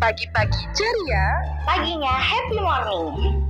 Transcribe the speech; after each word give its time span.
Pagi-pagi 0.00 0.64
ceria, 0.72 1.26
Paginya 1.62 2.08
Happy 2.10 2.56
Morning. 2.56 3.44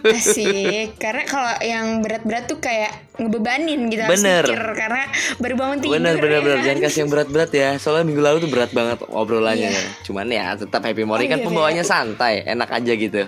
Asik 0.06 0.97
Karena 0.97 1.23
kalau 1.25 1.53
yang 1.62 2.01
berat-berat 2.01 2.46
tuh 2.46 2.57
kayak 2.57 2.94
ngebebanin 3.18 3.90
gitu 3.90 4.01
Bener. 4.06 4.44
mikir 4.46 4.62
Karena 4.73 5.03
baru 5.38 5.53
bangun 5.56 5.78
tidur 5.81 5.94
Bener 5.97 6.13
bener 6.18 6.31
ya 6.31 6.41
bener 6.41 6.57
kan? 6.57 6.66
jangan 6.66 6.79
kasih 6.81 7.00
yang 7.01 7.12
berat-berat 7.13 7.51
ya. 7.51 7.69
Soalnya 7.78 8.06
minggu 8.06 8.22
lalu 8.22 8.38
tuh 8.41 8.51
berat 8.51 8.72
banget 8.72 8.97
obrolannya. 9.07 9.69
Iya. 9.72 9.84
Cuman 10.03 10.28
ya 10.28 10.46
tetap 10.53 10.81
happy 10.81 11.03
morning 11.03 11.29
Oh, 11.29 11.31
kan 11.31 11.40
iya, 11.40 11.46
pembawanya 11.46 11.84
santai, 11.84 12.41
enak 12.44 12.69
aja 12.69 12.91
gitu. 12.94 13.22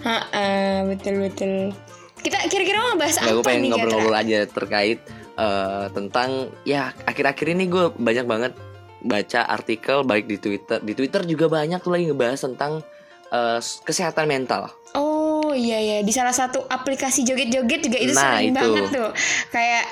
Ha-ha, 0.00 0.46
Betul-betul 0.86 1.74
Kita 2.20 2.36
kira-kira 2.46 2.78
mau 2.80 2.96
bahas 2.96 3.16
gue 3.16 3.32
apa 3.32 3.40
pengen 3.42 3.60
nih 3.64 3.68
Gatra? 3.68 3.76
ngobrol-ngobrol 3.80 4.16
aja 4.16 4.38
terkait 4.46 4.98
eh, 5.34 5.86
tentang 5.90 6.30
ya 6.62 6.92
akhir-akhir 7.02 7.46
ini 7.50 7.64
gue 7.66 7.84
banyak 7.92 8.26
banget 8.28 8.52
baca 9.00 9.40
artikel 9.48 10.04
baik 10.04 10.28
di 10.28 10.36
Twitter, 10.36 10.76
di 10.78 10.92
Twitter 10.92 11.24
juga 11.24 11.48
banyak 11.48 11.80
tuh 11.80 11.88
lagi 11.90 12.12
ngebahas 12.12 12.40
tentang 12.44 12.84
eh, 13.30 13.58
kesehatan 13.60 14.28
mental. 14.28 14.68
Oh 14.92 15.09
iya 15.52 15.78
ya 15.78 15.96
di 16.00 16.10
salah 16.10 16.30
satu 16.30 16.62
aplikasi 16.62 17.22
joget-joget 17.22 17.80
juga 17.82 17.98
itu 17.98 18.12
Nah, 18.12 18.36
sering 18.36 18.48
itu. 18.48 18.56
banget 18.56 18.84
tuh 18.90 19.10
kayak 19.48 19.84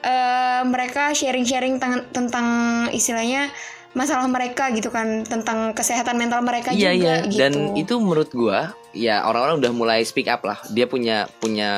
eh, 0.00 0.60
mereka 0.64 1.10
sharing-sharing 1.10 1.76
tang- 1.76 2.06
tentang 2.08 2.46
istilahnya 2.90 3.50
masalah 3.90 4.24
mereka 4.24 4.70
gitu 4.70 4.88
kan 4.88 5.24
tentang 5.24 5.72
kesehatan 5.72 6.14
mental 6.14 6.38
mereka 6.40 6.70
Iya 6.70 6.92
juga 6.92 6.94
iya 6.94 7.14
gitu. 7.24 7.36
dan 7.36 7.52
itu 7.74 7.94
menurut 7.96 8.30
gua 8.30 8.60
ya 8.90 9.22
orang-orang 9.22 9.58
udah 9.58 9.72
mulai 9.72 10.00
speak 10.02 10.26
up 10.26 10.42
lah. 10.42 10.60
Dia 10.68 10.84
punya 10.84 11.26
punya 11.36 11.70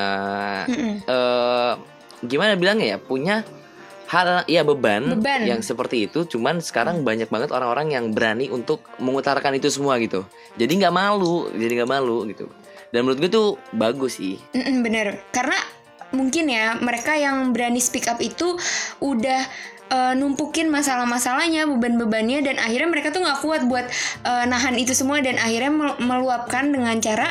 Mm-mm. 0.67 0.95
eh 1.03 1.73
gimana 2.21 2.53
bilangnya 2.55 2.87
ya 2.87 2.99
punya 2.99 3.41
hal 4.07 4.43
ya 4.45 4.61
beban, 4.61 5.07
Beban. 5.15 5.47
yang 5.47 5.61
seperti 5.63 6.05
itu 6.05 6.27
cuman 6.27 6.59
sekarang 6.59 7.01
banyak 7.01 7.31
banget 7.31 7.49
orang-orang 7.49 7.95
yang 7.95 8.11
berani 8.11 8.51
untuk 8.51 8.83
mengutarakan 8.99 9.55
itu 9.55 9.71
semua 9.71 9.95
gitu 9.97 10.27
jadi 10.59 10.67
nggak 10.69 10.91
malu 10.93 11.47
jadi 11.55 11.73
nggak 11.79 11.89
malu 11.89 12.27
gitu 12.27 12.51
dan 12.91 13.07
menurut 13.07 13.19
gue 13.23 13.31
tuh 13.31 13.49
bagus 13.73 14.19
sih. 14.19 14.37
Mm-mm, 14.55 14.83
bener. 14.83 15.23
Karena 15.31 15.57
mungkin 16.11 16.51
ya 16.51 16.75
mereka 16.83 17.15
yang 17.15 17.55
berani 17.55 17.79
speak 17.79 18.11
up 18.11 18.19
itu 18.19 18.59
udah 18.99 19.41
eh, 19.91 20.15
numpukin 20.19 20.67
masalah-masalahnya 20.71 21.71
beban-bebannya 21.71 22.43
dan 22.43 22.57
akhirnya 22.59 22.89
mereka 22.91 23.15
tuh 23.15 23.23
nggak 23.23 23.39
kuat 23.43 23.63
buat 23.71 23.87
eh, 24.27 24.45
nahan 24.51 24.75
itu 24.75 24.91
semua 24.91 25.23
dan 25.23 25.39
akhirnya 25.39 25.71
mel- 25.71 25.99
meluapkan 26.03 26.67
dengan 26.71 26.99
cara 26.99 27.31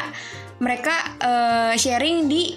mereka 0.63 0.95
eh, 1.19 1.73
sharing 1.75 2.27
di 2.31 2.55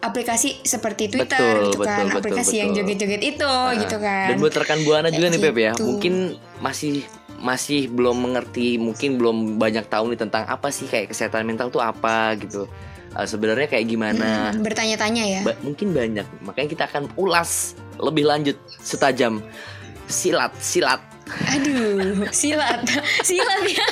aplikasi 0.00 0.64
seperti 0.64 1.12
Twitter 1.12 1.36
Betul, 1.60 1.76
gitu 1.76 1.78
kan 1.84 2.08
betul, 2.08 2.08
betul, 2.08 2.20
aplikasi 2.24 2.54
yang 2.56 2.72
betul. 2.72 2.78
joget-joget 2.88 3.22
itu 3.36 3.52
gitu 3.84 3.96
kan. 4.00 4.26
Dan 4.32 4.36
buat 4.40 4.54
rekan 4.56 4.80
buana 4.80 5.08
juga 5.12 5.26
nih 5.28 5.40
Beb 5.44 5.56
ya. 5.60 5.72
gitu. 5.76 5.84
mungkin 5.86 6.14
masih 6.64 7.04
masih 7.40 7.88
belum 7.88 8.20
mengerti 8.20 8.76
mungkin 8.76 9.16
belum 9.16 9.56
banyak 9.56 9.88
tahu 9.88 10.12
nih 10.12 10.20
tentang 10.20 10.44
apa 10.44 10.68
sih 10.68 10.84
kayak 10.86 11.10
kesehatan 11.10 11.48
mental 11.48 11.72
tuh 11.72 11.80
apa 11.80 12.36
gitu. 12.36 12.68
Eh, 13.10 13.26
sebenarnya 13.26 13.66
kayak 13.66 13.86
gimana? 13.90 14.54
Mm, 14.54 14.62
bertanya-tanya 14.62 15.24
ya. 15.26 15.40
Ba- 15.42 15.58
mungkin 15.64 15.90
banyak. 15.90 16.26
Makanya 16.46 16.68
kita 16.70 16.84
akan 16.86 17.10
ulas 17.18 17.74
lebih 17.98 18.28
lanjut 18.28 18.54
setajam. 18.78 19.42
Silat 20.06 20.54
silat. 20.60 21.00
Aduh 21.50 22.26
silat. 22.30 22.82
Silat 23.26 23.62
ya. 23.66 23.86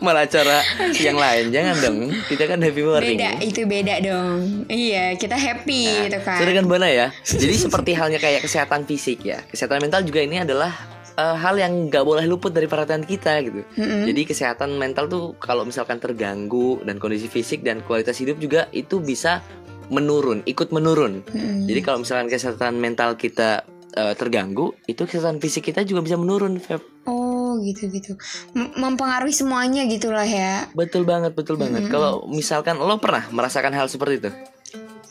Malah 0.00 0.28
cara 0.28 0.60
yang 0.96 1.16
lain. 1.16 1.48
Jangan 1.52 1.74
dong. 1.80 1.98
Kita 2.28 2.44
kan 2.48 2.60
happy 2.60 2.82
morning. 2.84 3.16
Beda 3.16 3.30
itu 3.40 3.60
beda 3.64 3.94
dong. 4.04 4.68
Iya 4.68 5.16
kita 5.16 5.36
happy 5.36 6.08
gitu 6.08 6.18
kan. 6.24 6.40
Sudah 6.40 6.52
kan 6.60 6.84
ya. 6.88 7.06
Jadi 7.24 7.54
seperti 7.56 7.90
halnya 7.96 8.20
kayak 8.20 8.44
kesehatan 8.44 8.84
fisik 8.84 9.24
ya. 9.24 9.40
Kesehatan 9.48 9.84
mental 9.84 10.04
juga 10.04 10.20
ini 10.20 10.40
adalah 10.44 10.93
eh, 11.14 11.36
hal 11.36 11.54
yang 11.54 11.88
nggak 11.88 12.02
boleh 12.02 12.24
luput 12.24 12.50
dari 12.50 12.64
perhatian 12.64 13.02
kita 13.02 13.38
gitu 13.40 13.62
Mm-mm. 13.74 14.04
jadi 14.04 14.20
kesehatan 14.24 14.74
mental 14.74 15.06
tuh 15.06 15.24
kalau 15.36 15.62
misalkan 15.62 15.96
terganggu 15.96 16.78
dan 16.82 16.98
kondisi 16.98 17.26
fisik 17.26 17.60
dan 17.60 17.80
kualitas 17.80 18.16
hidup 18.16 18.36
juga 18.36 18.66
itu 18.70 18.98
bisa 18.98 19.40
menurun 19.88 20.40
ikut 20.44 20.70
menurun 20.70 21.20
Mm-mm. 21.26 21.66
jadi 21.66 21.80
kalau 21.80 22.00
misalkan 22.00 22.26
kesehatan 22.26 22.76
mental 22.76 23.14
kita 23.14 23.62
eh, 23.92 24.14
terganggu 24.14 24.74
itu 24.84 25.04
kesehatan 25.04 25.38
fisik 25.38 25.66
kita 25.66 25.82
juga 25.82 26.00
bisa 26.00 26.16
menurun 26.16 26.56
Feb. 26.56 26.82
Oh 27.04 27.54
gitu 27.60 27.86
gitu 27.86 28.18
M- 28.52 28.74
mempengaruhi 28.74 29.30
semuanya 29.30 29.84
gitulah 29.84 30.24
ya 30.24 30.66
Betul 30.74 31.06
banget, 31.06 31.38
betul 31.38 31.54
banget. 31.54 31.86
Kalau 31.86 32.26
misalkan 32.26 32.74
lo 32.74 32.98
pernah 32.98 33.30
merasakan 33.30 33.70
hal 33.70 33.86
seperti 33.86 34.14
itu? 34.18 34.30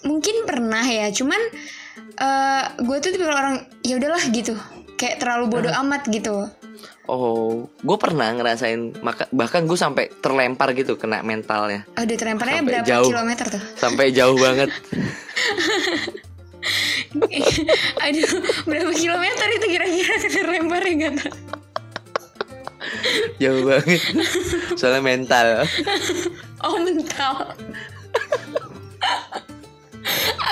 mungkin 0.03 0.44
pernah 0.44 0.83
ya 0.83 1.07
cuman 1.09 1.39
eh 2.19 2.63
gue 2.75 2.97
tuh 3.00 3.09
tipe 3.09 3.23
orang 3.23 3.63
ya 3.79 3.95
udahlah 3.95 4.19
gitu 4.29 4.51
kayak 5.03 5.19
terlalu 5.19 5.51
bodoh 5.51 5.73
amat 5.83 6.07
gitu 6.07 6.47
Oh, 7.03 7.67
gue 7.83 7.97
pernah 8.00 8.31
ngerasain 8.31 8.95
maka 9.03 9.27
bahkan 9.35 9.67
gue 9.67 9.75
sampai 9.75 10.07
terlempar 10.23 10.71
gitu 10.71 10.95
kena 10.95 11.19
mentalnya. 11.19 11.83
Aduh 12.00 12.15
terlemparnya 12.15 12.63
Sampai 12.63 12.69
berapa 12.71 12.88
jauh. 12.88 13.09
kilometer 13.11 13.45
tuh 13.51 13.63
Sampai 13.75 14.05
jauh 14.15 14.38
banget. 14.39 14.71
Aduh 18.07 18.31
berapa 18.63 18.91
kilometer 18.95 19.47
itu 19.51 19.65
kira-kira 19.67 20.13
terlemparnya 20.31 20.94
gak 20.95 21.13
tau 21.19 21.35
jauh 23.44 23.61
banget. 23.67 24.01
Soalnya 24.79 25.01
mental. 25.03 25.47
Oh 26.63 26.79
mental 26.79 27.51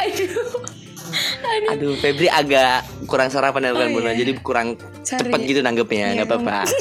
Aduh 0.04 0.52
Aduh, 1.70 1.94
Febri 1.96 2.28
agak 2.28 2.82
kurang 3.06 3.28
sarapan 3.28 3.68
ya 3.68 3.72
bukan 3.72 3.88
Oh, 3.88 3.96
Bunda. 3.96 4.12
iya. 4.12 4.20
Jadi 4.20 4.32
kurang 4.40 4.68
Sorry. 5.02 5.28
cepat 5.28 5.40
gitu 5.44 5.60
nanggepnya, 5.60 6.06
Iya, 6.08 6.16
nggak 6.16 6.28
apa-apa. 6.28 6.58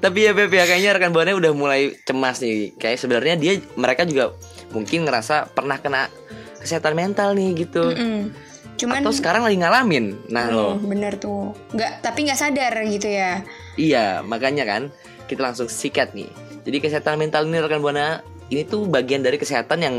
Tapi 0.00 0.18
ya 0.24 0.32
Feb 0.32 0.48
ya 0.48 0.64
kayaknya 0.64 0.90
rekan 0.96 1.12
buahnya 1.12 1.36
udah 1.36 1.52
mulai 1.52 1.92
cemas 2.02 2.40
nih. 2.40 2.72
Kayak 2.74 2.98
sebenarnya 2.98 3.34
dia 3.36 3.52
mereka 3.76 4.08
juga 4.08 4.32
mungkin 4.72 5.04
ngerasa 5.04 5.52
pernah 5.52 5.76
kena 5.76 6.08
kesehatan 6.56 6.96
mental 6.96 7.36
nih 7.36 7.52
gitu. 7.58 7.84
Mm-mm. 7.84 8.32
Cuman 8.80 9.04
Atau 9.04 9.12
sekarang 9.12 9.44
lagi 9.44 9.60
ngalamin. 9.60 10.16
Nah, 10.32 10.48
lo. 10.48 10.80
Hmm, 10.80 10.88
bener 10.88 11.20
tuh 11.20 11.52
nggak 11.76 12.00
tapi 12.00 12.24
nggak 12.24 12.38
sadar 12.38 12.72
gitu 12.82 13.06
ya 13.06 13.44
Iya, 13.76 14.24
makanya 14.24 14.64
kan 14.64 14.88
kita 15.28 15.44
langsung 15.44 15.68
sikat 15.68 16.16
nih. 16.16 16.32
Jadi 16.64 16.76
kesehatan 16.80 17.20
mental 17.20 17.44
ini 17.44 17.60
rekan 17.60 17.84
buana 17.84 18.24
ini 18.50 18.66
tuh 18.66 18.90
bagian 18.90 19.22
dari 19.22 19.38
kesehatan 19.38 19.78
yang 19.80 19.96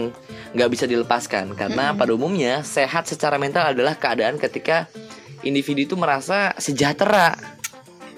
nggak 0.51 0.69
bisa 0.69 0.83
dilepaskan 0.85 1.55
karena 1.55 1.95
pada 1.95 2.11
umumnya 2.11 2.61
sehat 2.67 3.07
secara 3.07 3.39
mental 3.39 3.71
adalah 3.71 3.95
keadaan 3.95 4.35
ketika 4.35 4.91
individu 5.41 5.87
itu 5.87 5.95
merasa 5.95 6.53
sejahtera. 6.59 7.33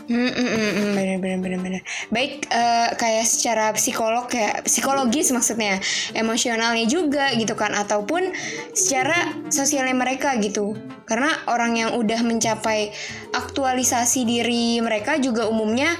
Hmm, 0.04 0.28
hmm, 0.28 0.36
hmm, 0.36 0.72
hmm, 0.76 0.92
bener 1.00 1.18
bener 1.24 1.40
bener 1.40 1.60
bener. 1.64 1.82
Baik 2.12 2.44
eh, 2.52 2.90
kayak 3.00 3.24
secara 3.24 3.72
psikolog 3.72 4.28
kayak 4.28 4.68
psikologis 4.68 5.32
maksudnya, 5.32 5.80
emosionalnya 6.12 6.84
juga 6.92 7.32
gitu 7.40 7.56
kan, 7.56 7.72
ataupun 7.72 8.36
secara 8.76 9.32
sosialnya 9.48 9.96
mereka 9.96 10.36
gitu. 10.44 10.76
Karena 11.08 11.32
orang 11.48 11.80
yang 11.80 11.90
udah 11.96 12.20
mencapai 12.20 12.92
aktualisasi 13.32 14.28
diri 14.28 14.84
mereka 14.84 15.16
juga 15.24 15.48
umumnya 15.48 15.96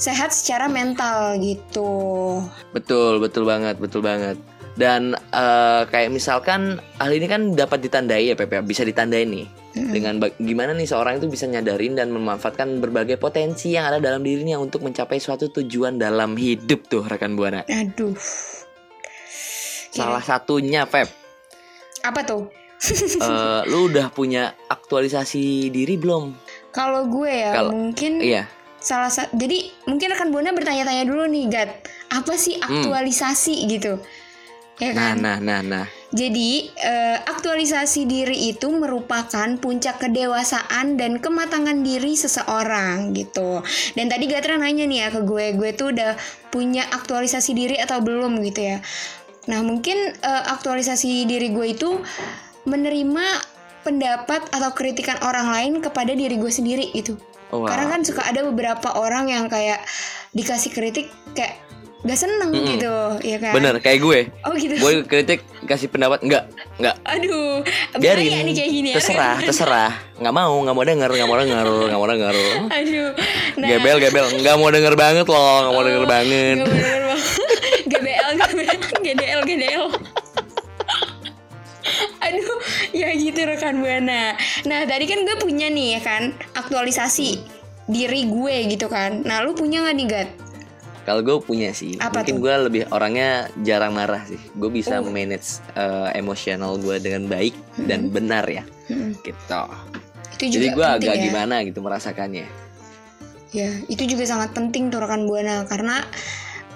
sehat 0.00 0.32
secara 0.32 0.64
mental 0.66 1.36
gitu. 1.38 2.40
Betul, 2.72 3.20
betul 3.20 3.44
banget, 3.44 3.76
betul 3.76 4.00
banget. 4.00 4.40
Dan 4.72 5.12
eh, 5.12 5.82
kayak 5.84 6.08
misalkan 6.08 6.80
hal 6.96 7.10
ini 7.10 7.26
kan 7.26 7.52
dapat 7.52 7.84
ditandai 7.84 8.24
ya 8.24 8.34
Pepe, 8.34 8.64
bisa 8.64 8.80
ditandai 8.80 9.28
nih. 9.28 9.44
Dengan 9.70 10.18
ba- 10.18 10.34
gimana 10.34 10.72
nih 10.72 10.82
seorang 10.82 11.20
itu 11.20 11.28
bisa 11.28 11.46
nyadarin 11.46 11.94
dan 11.94 12.10
memanfaatkan 12.10 12.80
berbagai 12.80 13.14
potensi 13.16 13.70
yang 13.70 13.86
ada 13.86 14.02
dalam 14.02 14.18
dirinya 14.18 14.58
untuk 14.58 14.82
mencapai 14.82 15.20
suatu 15.20 15.46
tujuan 15.52 15.94
dalam 15.94 16.34
hidup 16.34 16.88
tuh 16.88 17.04
rekan 17.04 17.36
buana. 17.36 17.62
Aduh, 17.68 18.16
Salah 19.90 20.22
satunya 20.22 20.86
Feb, 20.86 21.06
apa 22.00 22.20
tuh? 22.22 22.46
eh, 23.20 23.62
lu 23.70 23.86
udah 23.86 24.08
punya 24.08 24.54
aktualisasi 24.66 25.68
diri 25.68 25.94
belum? 25.94 26.34
Kalau 26.70 27.06
gue 27.06 27.30
ya 27.30 27.50
Kalau- 27.52 27.70
mungkin 27.70 28.12
Iya, 28.18 28.46
salah 28.80 29.12
satu 29.12 29.36
jadi 29.36 29.68
mungkin 29.84 30.10
akan 30.16 30.32
Buana 30.32 30.50
bertanya-tanya 30.56 31.04
dulu 31.04 31.28
nih 31.28 31.46
Gat. 31.52 31.70
Apa 32.10 32.34
sih 32.34 32.58
aktualisasi 32.58 33.68
gitu? 33.70 34.00
Ya 34.80 34.96
nah, 34.96 35.12
kan? 35.12 35.16
nah, 35.20 35.36
nah, 35.36 35.60
nah. 35.60 35.84
jadi 36.08 36.72
eh, 36.72 37.18
aktualisasi 37.28 38.08
diri 38.08 38.48
itu 38.48 38.64
merupakan 38.72 39.44
puncak 39.60 40.00
kedewasaan 40.00 40.96
dan 40.96 41.20
kematangan 41.20 41.84
diri 41.84 42.16
seseorang 42.16 43.12
gitu. 43.12 43.60
Dan 43.92 44.08
tadi 44.08 44.24
Gatra 44.24 44.56
nanya 44.56 44.88
nih 44.88 45.04
ya 45.04 45.08
ke 45.12 45.20
gue 45.28 45.52
gue 45.60 45.70
tuh 45.76 45.92
udah 45.92 46.16
punya 46.48 46.88
aktualisasi 46.96 47.52
diri 47.52 47.76
atau 47.76 48.00
belum 48.00 48.40
gitu 48.40 48.72
ya. 48.72 48.80
Nah 49.52 49.60
mungkin 49.60 50.16
eh, 50.16 50.44
aktualisasi 50.48 51.28
diri 51.28 51.52
gue 51.52 51.76
itu 51.76 52.00
menerima 52.64 53.26
pendapat 53.84 54.48
atau 54.48 54.72
kritikan 54.72 55.20
orang 55.28 55.52
lain 55.52 55.72
kepada 55.84 56.16
diri 56.16 56.40
gue 56.40 56.52
sendiri 56.52 56.88
gitu 56.96 57.20
wow. 57.50 57.66
karena 57.66 57.86
kan 57.90 58.00
suka 58.02 58.22
ada 58.24 58.40
beberapa 58.46 58.88
orang 58.96 59.30
yang 59.30 59.44
kayak 59.46 59.82
dikasih 60.34 60.70
kritik 60.70 61.10
kayak 61.34 61.58
gak 62.00 62.16
seneng 62.16 62.48
Mm-mm. 62.48 62.64
gitu, 62.64 62.94
ya 63.20 63.36
kan? 63.36 63.52
Bener, 63.52 63.76
kayak 63.76 64.00
gue. 64.00 64.20
Oh 64.48 64.56
gitu. 64.56 64.72
Gue 64.80 65.04
kritik 65.04 65.44
kasih 65.68 65.92
pendapat 65.92 66.24
enggak, 66.24 66.48
enggak. 66.80 66.96
Aduh, 67.04 67.60
Biarin. 68.00 68.24
bahaya 68.24 68.40
nih 68.40 68.54
kayak 68.56 68.70
gini 68.72 68.88
ya. 68.88 68.96
terserah, 68.96 69.36
terserah. 69.48 69.92
Nggak 70.16 70.32
mau, 70.32 70.54
nggak 70.64 70.76
mau 70.80 70.84
denger, 70.88 71.10
nggak 71.12 71.28
mau 71.28 71.36
denger, 71.36 71.66
nggak 71.68 72.00
mau 72.00 72.08
denger. 72.08 72.34
Aduh. 72.72 73.10
Nah, 73.60 73.68
Gebel, 73.68 73.96
gebel, 74.00 74.26
nggak 74.40 74.56
mau 74.56 74.68
denger 74.72 74.94
banget 74.96 75.26
loh, 75.28 75.56
nggak 75.60 75.74
mau 75.76 75.84
denger 75.84 76.04
banget. 76.08 76.56
Gak 76.64 76.68
bener 76.72 77.02
banget. 77.04 77.39
Ya 83.00 83.10
gitu 83.16 83.40
rekan 83.42 83.80
buana. 83.80 84.36
Nah 84.64 84.80
tadi 84.84 85.04
kan 85.08 85.24
gue 85.24 85.36
punya 85.36 85.66
nih 85.66 85.96
ya 85.96 86.00
kan 86.00 86.22
aktualisasi 86.54 87.40
diri 87.88 88.28
gue 88.28 88.56
gitu 88.70 88.86
kan. 88.86 89.24
Nah 89.24 89.40
lu 89.40 89.56
punya 89.56 89.82
nggak 89.82 89.96
nih 89.96 90.06
Gat? 90.06 90.30
Kalau 91.00 91.24
gue 91.24 91.36
punya 91.42 91.72
sih, 91.72 91.96
Apa 91.96 92.20
mungkin 92.22 92.38
gue 92.38 92.54
lebih 92.70 92.82
orangnya 92.92 93.48
jarang 93.64 93.96
marah 93.96 94.20
sih. 94.28 94.38
Gue 94.54 94.68
bisa 94.68 95.00
Oh. 95.00 95.08
manage 95.08 95.58
eh, 95.72 96.08
emosional 96.14 96.76
gue 96.76 97.00
dengan 97.00 97.24
baik 97.26 97.56
dan 97.88 98.12
benar 98.12 98.44
ya, 98.46 98.62
Hmm. 98.86 99.16
gitu. 99.24 99.62
Itu 100.36 100.44
juga 100.46 100.54
Jadi 100.60 100.66
gue 100.76 100.86
agak 100.86 101.14
ya. 101.16 101.22
gimana 101.26 101.64
gitu 101.64 101.80
merasakannya. 101.80 102.46
Ya, 103.50 103.66
itu 103.90 104.06
juga 104.06 104.22
sangat 104.22 104.54
penting 104.54 104.92
tuh 104.94 105.02
rekan 105.02 105.26
buana 105.26 105.66
karena 105.66 106.04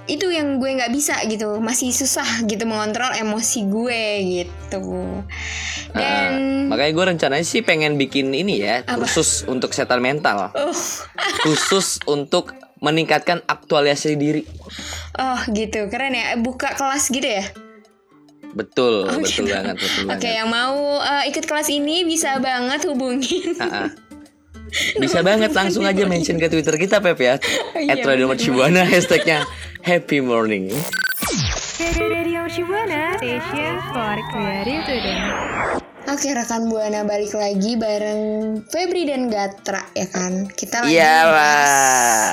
itu 0.04 0.28
yang 0.28 0.56
gue 0.56 0.68
nggak 0.68 0.92
bisa 0.92 1.16
gitu, 1.24 1.56
masih 1.58 1.88
susah 1.88 2.26
gitu 2.44 2.64
mengontrol 2.64 3.08
emosi 3.10 3.64
gue 3.64 4.02
gitu. 4.42 4.84
Dan 5.90 6.32
Heeh. 6.34 6.68
makanya 6.68 6.92
gue 6.92 7.04
rencananya 7.16 7.46
sih 7.46 7.60
pengen 7.60 7.96
bikin 7.96 8.30
ini 8.30 8.60
ya, 8.60 8.84
Apa? 8.84 9.02
khusus 9.02 9.44
untuk 9.44 9.72
kesehatan 9.72 9.98
mental, 9.98 10.52
oh, 10.52 10.76
khusus 11.44 12.04
untuk 12.04 12.52
meningkatkan 12.78 13.40
aktualisasi 13.42 14.12
diri. 14.14 14.42
oh 15.16 15.40
gitu, 15.48 15.88
keren 15.88 16.12
ya. 16.12 16.36
Buka 16.36 16.76
kelas 16.76 17.08
gitu 17.08 17.24
ya. 17.24 17.44
Betul, 18.54 19.10
Oh, 19.10 19.18
betul 19.18 19.48
gitu. 19.48 19.50
banget, 19.50 19.74
betul 19.74 20.02
Oke, 20.04 20.14
banget. 20.14 20.36
yang 20.38 20.46
mau 20.46 20.76
uh, 21.00 21.24
ikut 21.26 21.42
kelas 21.42 21.66
ini 21.72 22.06
bisa 22.06 22.38
banget 22.38 22.86
hubungin. 22.86 23.50
Ah, 23.58 23.66
ah. 23.66 23.88
Bisa 25.02 25.22
banget 25.22 25.50
langsung 25.52 25.84
aja 25.84 26.02
mention 26.04 26.36
ke 26.36 26.48
Twitter 26.48 26.74
kita 26.74 26.98
Pep 26.98 27.18
ya. 27.18 27.34
Iya, 27.74 27.94
At 27.94 28.02
Radio 28.02 28.26
bener 28.26 28.36
Mercubuana 28.36 28.82
hashtagnya 28.92 29.46
Happy 29.80 30.18
Morning. 30.18 30.72
Radio 31.94 32.46
Shibuana, 32.46 33.18
station 33.18 33.74
for 33.90 34.16
creative 34.30 34.82
today. 34.86 35.20
Oke, 36.04 36.28
rekan 36.30 36.68
buana 36.68 37.00
balik 37.02 37.32
lagi 37.32 37.74
bareng 37.74 38.22
Febri 38.68 39.08
dan 39.08 39.26
Gatra 39.26 39.82
ya 39.92 40.06
kan. 40.06 40.46
Kita 40.46 40.84
lagi 40.84 40.94
Iya 40.94 41.16
bahas 41.24 41.32
lah. 41.32 42.28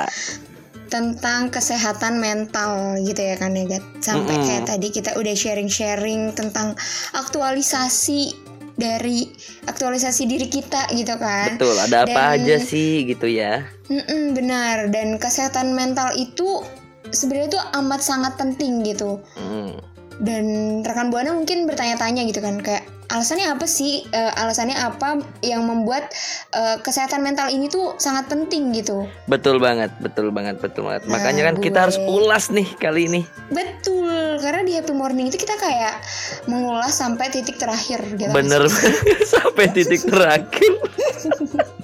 tentang 0.92 1.48
kesehatan 1.48 2.20
mental 2.20 3.00
gitu 3.00 3.24
ya 3.24 3.40
kan 3.40 3.56
ya 3.56 3.64
Gat. 3.66 3.84
Sampai 4.04 4.36
Mm-mm. 4.36 4.46
kayak 4.46 4.64
tadi 4.68 4.88
kita 4.92 5.16
udah 5.16 5.32
sharing-sharing 5.32 6.36
tentang 6.36 6.76
aktualisasi 7.16 8.51
dari 8.82 9.30
aktualisasi 9.70 10.26
diri 10.26 10.50
kita 10.50 10.90
gitu 10.98 11.14
kan. 11.22 11.56
Betul, 11.56 11.78
ada 11.78 12.10
apa 12.10 12.34
Dan- 12.34 12.34
aja 12.42 12.56
sih 12.58 13.06
gitu 13.06 13.30
ya. 13.30 13.70
Mm-mm, 13.88 14.34
benar 14.34 14.90
dan 14.90 15.22
kesehatan 15.22 15.78
mental 15.78 16.10
itu 16.18 16.66
sebenarnya 17.14 17.62
tuh 17.62 17.64
amat 17.78 18.02
sangat 18.02 18.34
penting 18.42 18.82
gitu. 18.82 19.22
Hmm. 19.38 19.78
Dan 20.22 20.46
rekan 20.86 21.10
buana 21.14 21.34
mungkin 21.34 21.66
bertanya-tanya 21.66 22.26
gitu 22.30 22.42
kan 22.42 22.62
kayak 22.62 22.86
alasannya 23.12 23.48
apa 23.50 23.66
sih? 23.66 24.08
Eh, 24.08 24.32
alasannya 24.34 24.74
apa 24.74 25.10
yang 25.42 25.62
membuat 25.62 26.08
eh, 26.50 26.78
kesehatan 26.80 27.20
mental 27.20 27.48
ini 27.48 27.68
tuh 27.68 27.96
sangat 27.98 28.26
penting 28.26 28.72
gitu? 28.72 29.06
Betul 29.26 29.60
banget, 29.60 29.92
betul 30.00 30.32
banget, 30.32 30.58
betul 30.58 30.88
banget. 30.88 31.06
Nah, 31.06 31.20
Makanya 31.20 31.42
kan 31.46 31.56
kita 31.58 31.72
gue- 31.74 31.84
harus 31.84 31.98
ulas 32.02 32.50
nih 32.50 32.68
kali 32.76 33.06
ini. 33.06 33.22
Betul, 33.48 34.40
karena 34.40 34.64
di 34.64 34.74
Happy 34.74 34.92
Morning 34.92 35.28
itu 35.28 35.36
kita 35.36 35.56
kayak 35.56 36.00
mengulas 36.46 36.94
sampai 36.94 37.28
titik 37.28 37.56
terakhir 37.56 38.00
gitu. 38.16 38.32
Bener 38.32 38.66
sampai 39.36 39.68
titik 39.70 40.02
terakhir. 40.04 40.72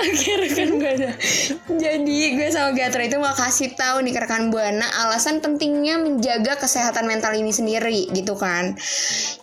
Oke 0.00 0.30
rekan 0.40 0.80
buana. 0.80 1.12
Jadi 1.68 2.18
gue 2.32 2.48
sama 2.48 2.72
Gatra 2.72 3.04
itu 3.04 3.20
mau 3.20 3.36
kasih 3.36 3.76
tahu 3.76 4.00
nih 4.00 4.16
ke 4.16 4.20
rekan 4.24 4.48
buana 4.48 4.88
alasan 5.04 5.44
pentingnya 5.44 6.00
menjaga 6.00 6.56
kesehatan 6.56 7.04
mental 7.04 7.36
ini 7.36 7.52
sendiri 7.52 8.08
gitu 8.16 8.32
kan. 8.40 8.72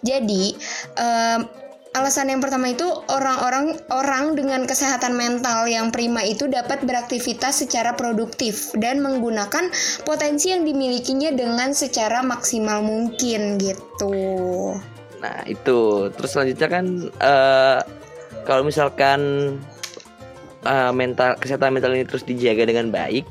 Jadi 0.01 0.57
em, 0.97 1.45
alasan 1.93 2.33
yang 2.33 2.41
pertama 2.41 2.73
itu 2.73 2.85
orang-orang 3.13 3.77
orang 3.93 4.33
dengan 4.33 4.65
kesehatan 4.65 5.13
mental 5.13 5.69
yang 5.69 5.93
prima 5.93 6.25
itu 6.25 6.49
dapat 6.49 6.81
beraktivitas 6.81 7.61
secara 7.61 7.93
produktif 7.93 8.73
dan 8.77 9.01
menggunakan 9.05 9.69
potensi 10.01 10.49
yang 10.49 10.65
dimilikinya 10.65 11.29
dengan 11.33 11.77
secara 11.77 12.25
maksimal 12.25 12.81
mungkin 12.81 13.61
gitu. 13.61 14.13
Nah 15.21 15.45
itu 15.45 16.09
terus 16.13 16.29
selanjutnya 16.33 16.67
kan 16.69 16.85
eh 17.21 17.79
kalau 18.47 18.63
misalkan 18.63 19.19
eh, 20.67 20.91
mental 20.91 21.39
kesehatan 21.39 21.79
mental 21.79 21.95
ini 21.95 22.03
terus 22.03 22.27
dijaga 22.27 22.67
dengan 22.67 22.91
baik, 22.91 23.23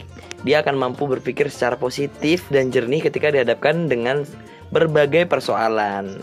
dia 0.43 0.65
akan 0.65 0.81
mampu 0.81 1.05
berpikir 1.05 1.53
secara 1.53 1.77
positif 1.77 2.49
dan 2.49 2.73
jernih 2.73 3.05
ketika 3.05 3.29
dihadapkan 3.29 3.87
dengan 3.87 4.25
berbagai 4.73 5.29
persoalan. 5.29 6.19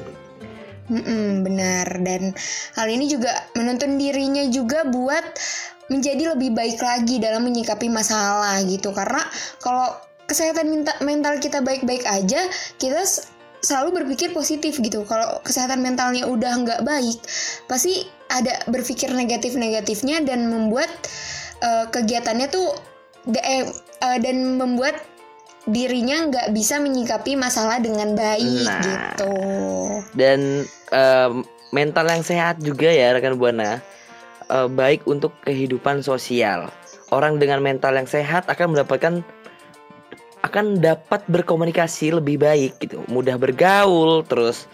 Mm-mm, 0.91 1.47
benar. 1.47 1.87
Dan 2.03 2.35
hal 2.75 2.87
ini 2.91 3.07
juga 3.07 3.31
menuntun 3.55 3.95
dirinya 3.95 4.43
juga 4.51 4.83
buat 4.83 5.23
menjadi 5.87 6.35
lebih 6.35 6.55
baik 6.55 6.79
lagi 6.79 7.19
dalam 7.23 7.47
menyikapi 7.47 7.87
masalah 7.87 8.59
gitu. 8.67 8.91
Karena 8.91 9.23
kalau 9.63 9.95
kesehatan 10.27 10.71
mental 11.03 11.39
kita 11.39 11.59
baik-baik 11.59 12.03
aja 12.07 12.47
kita 12.79 13.03
selalu 13.63 14.03
berpikir 14.03 14.35
positif 14.35 14.79
gitu. 14.83 15.07
Kalau 15.07 15.39
kesehatan 15.43 15.79
mentalnya 15.79 16.27
udah 16.27 16.51
nggak 16.63 16.81
baik 16.83 17.19
pasti 17.71 18.03
ada 18.33 18.65
berpikir 18.65 19.13
negatif-negatifnya 19.13 20.25
dan 20.25 20.49
membuat 20.49 20.89
eh, 21.61 21.85
kegiatannya 21.87 22.49
tuh 22.49 22.73
eh, 23.29 23.69
eh, 24.01 24.17
dan 24.19 24.57
membuat 24.57 24.97
dirinya 25.63 26.27
nggak 26.27 26.51
bisa 26.51 26.75
menyikapi 26.81 27.39
masalah 27.39 27.79
dengan 27.79 28.17
baik 28.17 28.67
Nah. 28.67 28.81
gitu. 28.83 29.35
Dan 30.17 30.65
eh, 30.91 31.31
mental 31.71 32.05
yang 32.09 32.25
sehat 32.25 32.59
juga 32.59 32.89
ya 32.89 33.13
rekan 33.15 33.37
buana 33.37 33.79
eh, 34.49 34.67
baik 34.67 35.05
untuk 35.05 35.31
kehidupan 35.45 36.01
sosial. 36.01 36.67
Orang 37.13 37.37
dengan 37.37 37.61
mental 37.61 37.93
yang 37.93 38.09
sehat 38.09 38.49
akan 38.49 38.73
mendapatkan 38.73 39.21
akan 40.43 40.83
dapat 40.83 41.23
berkomunikasi 41.31 42.19
lebih 42.19 42.43
baik 42.43 42.75
gitu, 42.83 42.99
mudah 43.07 43.39
bergaul, 43.39 44.27
terus 44.27 44.67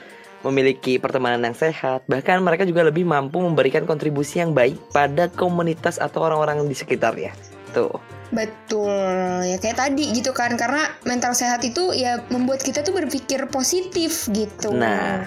memiliki 0.44 0.96
pertemanan 0.98 1.52
yang 1.52 1.58
sehat. 1.58 2.08
Bahkan 2.08 2.40
mereka 2.44 2.64
juga 2.64 2.88
lebih 2.88 3.04
mampu 3.04 3.44
memberikan 3.44 3.84
kontribusi 3.84 4.40
yang 4.40 4.56
baik 4.56 4.80
pada 4.96 5.28
komunitas 5.28 6.00
atau 6.00 6.24
orang-orang 6.24 6.64
di 6.68 6.76
sekitarnya. 6.76 7.36
Tuh. 7.76 8.00
Betul, 8.30 9.42
ya 9.42 9.58
kayak 9.58 9.78
tadi 9.82 10.14
gitu 10.14 10.30
kan 10.38 10.54
Karena 10.54 10.86
mental 11.02 11.34
sehat 11.34 11.66
itu 11.66 11.98
ya 11.98 12.22
membuat 12.30 12.62
kita 12.62 12.86
tuh 12.86 12.94
berpikir 12.94 13.50
positif 13.50 14.30
gitu 14.30 14.70
Nah. 14.70 15.26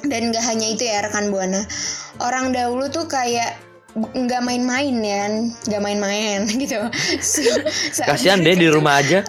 Dan 0.00 0.32
gak 0.32 0.44
hanya 0.48 0.72
itu 0.72 0.88
ya 0.88 1.04
rekan 1.04 1.28
Buana 1.28 1.60
Orang 2.24 2.56
dahulu 2.56 2.88
tuh 2.88 3.04
kayak 3.04 3.60
nggak 3.94 4.42
main-main 4.42 4.96
ya 5.06 5.22
nggak 5.70 5.82
main-main 5.82 6.42
gitu 6.66 6.82
Kasihan 8.02 8.42
deh 8.42 8.58
di 8.58 8.66
rumah 8.66 8.98
aja. 8.98 9.22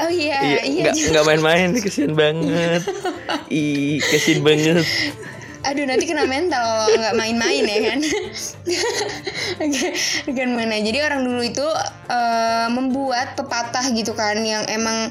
Oh 0.00 0.10
iya 0.10 0.62
iya, 0.66 0.90
nggak 0.90 1.10
nggak 1.14 1.26
main-main, 1.26 1.68
kasihan 1.78 2.14
banget. 2.18 2.82
Ih, 3.52 4.02
kasihan 4.02 4.40
banget. 4.42 4.86
aduh 5.64 5.88
nanti 5.88 6.04
kena 6.04 6.28
mental 6.28 6.60
kalau 6.60 7.00
nggak 7.00 7.16
main-main 7.16 7.64
ya 7.64 7.78
kan 7.88 8.00
Oke, 10.28 10.44
Buana 10.44 10.76
jadi 10.76 11.08
orang 11.08 11.24
dulu 11.24 11.40
itu 11.40 11.64
eh, 12.12 12.68
membuat 12.68 13.32
pepatah 13.32 13.88
gitu 13.96 14.12
kan 14.12 14.44
yang 14.44 14.68
emang 14.68 15.08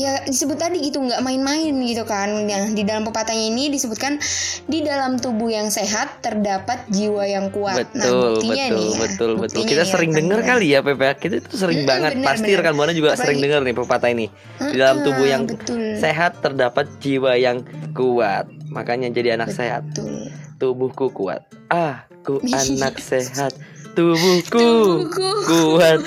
ya 0.00 0.24
disebut 0.24 0.56
tadi 0.56 0.80
gitu 0.80 0.96
nggak 0.98 1.20
main-main 1.20 1.76
gitu 1.84 2.02
kan 2.02 2.48
yang 2.48 2.72
di 2.72 2.80
dalam 2.80 3.04
pepatahnya 3.04 3.46
ini 3.46 3.68
disebutkan 3.68 4.16
di 4.64 4.80
dalam 4.80 5.14
tubuh 5.14 5.46
yang 5.46 5.68
sehat 5.68 6.20
terdapat 6.20 6.88
jiwa 6.88 7.20
yang 7.22 7.52
kuat 7.52 7.84
nah 7.92 8.08
Betul, 8.08 8.40
buktinya 8.40 8.64
betul, 8.64 8.72
nih 8.72 8.88
ya, 8.88 8.96
betul, 8.96 9.04
betul. 9.04 9.30
buktinya 9.36 9.66
Kita 9.66 9.82
nih, 9.82 9.90
sering 9.90 10.10
rekan 10.10 10.20
dengar 10.22 10.40
kali 10.42 10.66
ya, 10.66 10.80
Pepe. 10.80 11.08
Kita 11.18 11.34
tuh 11.42 11.52
sering 11.54 11.78
Mm-mm, 11.78 11.90
banget. 11.90 12.10
benar, 12.16 12.26
Pasti 12.26 12.50
rekan 12.50 12.74
buana 12.74 12.92
juga 12.92 13.08
Apalagi- 13.10 13.20
sering 13.20 13.38
dengar 13.38 13.60
nih 13.60 13.74
pepatah 13.76 14.10
ini. 14.10 14.26
Di 14.58 14.76
dalam 14.78 14.96
tubuh 15.02 15.26
yang 15.26 15.42
betul. 15.44 15.80
sehat 15.94 16.32
terdapat 16.40 16.86
jiwa 16.98 17.32
yang 17.36 17.60
kuat. 17.92 18.48
Makanya 18.66 19.10
jadi 19.10 19.36
anak 19.36 19.52
sehat. 19.52 19.84
betul 19.86 20.32
Tubuhku 20.56 21.06
kuat. 21.10 21.44
Ah, 21.68 22.08
ku 22.22 22.40
anak 22.54 22.96
sehat. 22.96 23.52
Tubuhku 23.92 24.56
Tubuhku 24.56 25.28
kuat. 25.44 26.00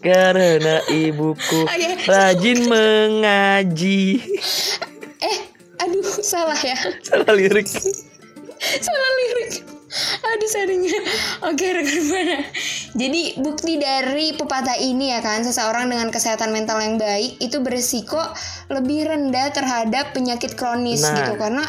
Karena 0.00 0.80
ibuku 0.86 1.68
iya. 1.76 1.92
rajin 2.04 2.66
mengaji. 2.66 4.16
eh 5.30 5.38
aduh 5.78 6.04
salah 6.20 6.56
ya 6.56 6.76
Salah 7.06 7.32
lirik. 7.32 7.68
salah 8.80 9.12
lirik 9.18 9.64
aduh 10.22 10.46
sarinya 10.46 10.94
oke 11.42 11.66
rekan 11.66 11.98
buana 12.06 12.38
jadi 12.92 13.22
bukti 13.36 13.74
dari 13.74 14.30
pepatah 14.32 14.78
ini 14.78 15.10
ya 15.10 15.18
kan 15.18 15.42
seseorang 15.42 15.90
dengan 15.90 16.08
kesehatan 16.08 16.54
mental 16.54 16.78
yang 16.78 16.94
baik 16.94 17.36
itu 17.38 17.58
beresiko 17.58 18.20
lebih 18.68 19.02
rendah 19.04 19.50
terhadap 19.50 20.12
penyakit 20.12 20.54
kronis 20.54 21.02
Nah. 21.02 21.16
gitu 21.16 21.32
karena 21.34 21.64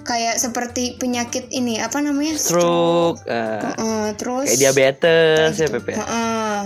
kayak 0.00 0.40
seperti 0.40 0.96
penyakit 0.96 1.50
ini 1.50 1.76
apa 1.76 2.00
namanya 2.00 2.34
Stroke. 2.34 3.20
eh, 3.24 3.60
Heeh, 3.60 4.04
terus 4.16 4.46
kayak 4.48 4.60
diabetes 4.62 5.52
ya, 5.52 5.66
gitu. 5.68 5.76
Pepe. 5.76 5.92
Heeh. 5.92 6.58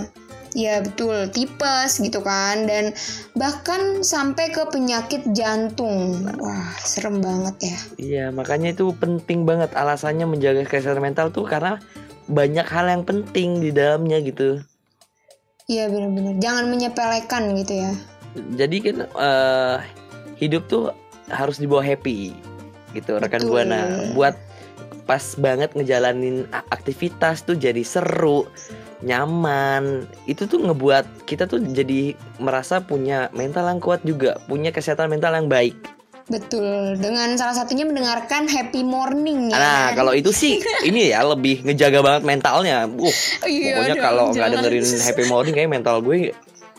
Ya 0.57 0.81
betul, 0.81 1.29
tipes 1.29 2.01
gitu 2.01 2.17
kan 2.25 2.65
dan 2.65 2.97
bahkan 3.37 4.01
sampai 4.01 4.49
ke 4.49 4.65
penyakit 4.73 5.21
jantung. 5.29 6.25
Wah, 6.41 6.73
serem 6.81 7.21
banget 7.21 7.55
ya. 7.61 7.77
Iya, 8.01 8.25
makanya 8.33 8.73
itu 8.73 8.89
penting 8.97 9.45
banget 9.45 9.69
alasannya 9.77 10.25
menjaga 10.25 10.65
kesehatan 10.65 11.05
mental 11.05 11.29
tuh 11.29 11.45
karena 11.45 11.77
banyak 12.25 12.65
hal 12.65 12.89
yang 12.89 13.05
penting 13.05 13.61
di 13.61 13.69
dalamnya 13.69 14.17
gitu. 14.25 14.65
Iya 15.69 15.93
benar-benar. 15.93 16.41
Jangan 16.41 16.65
menyepelekan 16.73 17.43
gitu 17.61 17.73
ya. 17.77 17.91
Jadi 18.57 18.77
kan 18.81 18.97
eh, 19.05 19.77
hidup 20.41 20.65
tuh 20.65 20.89
harus 21.29 21.61
dibawa 21.61 21.85
happy 21.85 22.33
gitu 22.97 23.21
rekan 23.21 23.45
Betul. 23.45 23.61
buana. 23.61 24.09
Buat 24.17 24.35
pas 25.05 25.23
banget 25.39 25.71
ngejalanin 25.77 26.49
aktivitas 26.51 27.45
tuh 27.47 27.55
jadi 27.55 27.79
seru, 27.85 28.49
nyaman. 29.01 30.05
Itu 30.25 30.45
tuh 30.45 30.63
ngebuat 30.63 31.27
kita 31.29 31.45
tuh 31.45 31.61
jadi 31.61 32.15
merasa 32.41 32.81
punya 32.81 33.29
mental 33.33 33.67
yang 33.69 33.81
kuat 33.81 34.01
juga, 34.01 34.37
punya 34.45 34.73
kesehatan 34.73 35.11
mental 35.11 35.33
yang 35.35 35.49
baik. 35.49 35.97
Betul. 36.27 36.99
Dengan 36.99 37.39
salah 37.39 37.55
satunya 37.55 37.87
mendengarkan 37.87 38.51
Happy 38.51 38.83
Morning 38.83 39.47
ya. 39.47 39.55
Nah, 39.55 39.63
kan? 39.91 40.03
kalau 40.03 40.11
itu 40.11 40.35
sih 40.35 40.59
ini 40.83 41.15
ya 41.15 41.23
lebih 41.23 41.63
ngejaga 41.63 42.03
banget 42.03 42.23
mentalnya. 42.27 42.83
Uh, 42.83 43.15
Iya 43.47 43.79
pokoknya 43.79 43.95
kalau 44.03 44.25
nggak 44.35 44.49
dengerin 44.59 44.85
Happy 44.99 45.23
Morning 45.31 45.53
kayak 45.55 45.71
mental 45.71 46.03
gue 46.03 46.35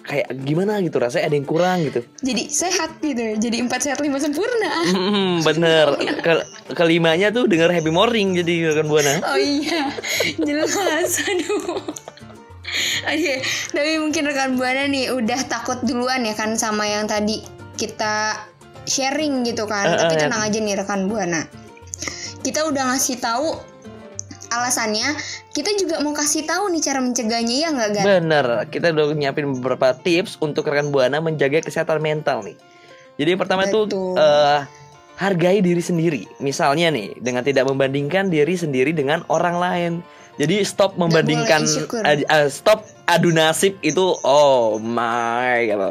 kayak 0.09 0.33
gimana 0.41 0.81
gitu 0.81 0.97
rasanya 0.97 1.29
ada 1.29 1.37
yang 1.37 1.45
kurang 1.45 1.85
gitu. 1.85 2.01
jadi 2.25 2.49
sehat 2.49 2.97
gitu. 3.01 3.37
Jadi 3.41 3.57
empat 3.61 3.81
sehat 3.89 4.01
lima 4.01 4.17
sempurna. 4.21 4.73
Hmm, 4.89 5.45
bener. 5.45 5.97
Ke- 6.25 6.49
kelimanya 6.77 7.33
tuh 7.33 7.49
denger 7.49 7.73
Happy 7.73 7.93
Morning 7.93 8.37
jadi 8.37 8.73
kan 8.77 8.85
buana. 8.89 9.21
Oh 9.33 9.37
iya, 9.41 9.93
jelas. 10.37 11.25
Aduh. 11.25 11.81
Oke, 13.09 13.41
tapi 13.73 13.97
mungkin 13.97 14.29
rekan 14.29 14.61
buana 14.61 14.85
nih 14.85 15.17
udah 15.17 15.41
takut 15.49 15.81
duluan 15.81 16.29
ya 16.29 16.37
kan 16.37 16.61
sama 16.61 16.85
yang 16.85 17.09
tadi 17.09 17.41
kita 17.81 18.37
sharing 18.85 19.49
gitu 19.49 19.65
kan. 19.65 19.89
Eh, 19.89 19.97
tapi 19.97 20.15
eh, 20.17 20.21
tenang 20.29 20.43
aja 20.45 20.59
nih 20.61 20.75
rekan 20.77 21.09
buana. 21.09 21.49
Kita 22.45 22.69
udah 22.69 22.93
ngasih 22.93 23.17
tahu 23.17 23.57
alasannya. 24.53 25.17
Kita 25.53 25.73
juga 25.77 26.01
mau 26.05 26.13
kasih 26.13 26.45
tahu 26.45 26.73
nih 26.73 26.83
cara 26.85 27.01
mencegahnya 27.01 27.55
ya 27.57 27.69
nggak 27.73 27.91
Gan? 27.97 28.05
Bener. 28.05 28.47
Kita 28.69 28.93
udah 28.93 29.17
nyiapin 29.17 29.49
beberapa 29.57 29.97
tips 29.97 30.41
untuk 30.45 30.69
rekan 30.69 30.93
buana 30.93 31.21
menjaga 31.21 31.65
kesehatan 31.65 32.01
mental 32.01 32.45
nih. 32.45 32.57
Jadi 33.19 33.29
yang 33.35 33.41
pertama 33.41 33.67
Betul. 33.67 34.15
eh, 34.17 34.61
hargai 35.19 35.59
diri 35.61 35.83
sendiri. 35.83 36.23
Misalnya 36.39 36.95
nih 36.95 37.19
dengan 37.19 37.43
tidak 37.43 37.67
membandingkan 37.67 38.31
diri 38.31 38.55
sendiri 38.55 38.95
dengan 38.95 39.27
orang 39.29 39.57
lain. 39.59 39.93
Jadi 40.39 40.63
stop 40.63 40.95
membandingkan, 40.95 41.67
eh, 42.07 42.47
stop 42.47 42.87
adu 43.09 43.33
nasib 43.33 43.75
itu 43.81 44.15
oh 44.23 44.77
my 44.79 45.65
gitu. 45.65 45.91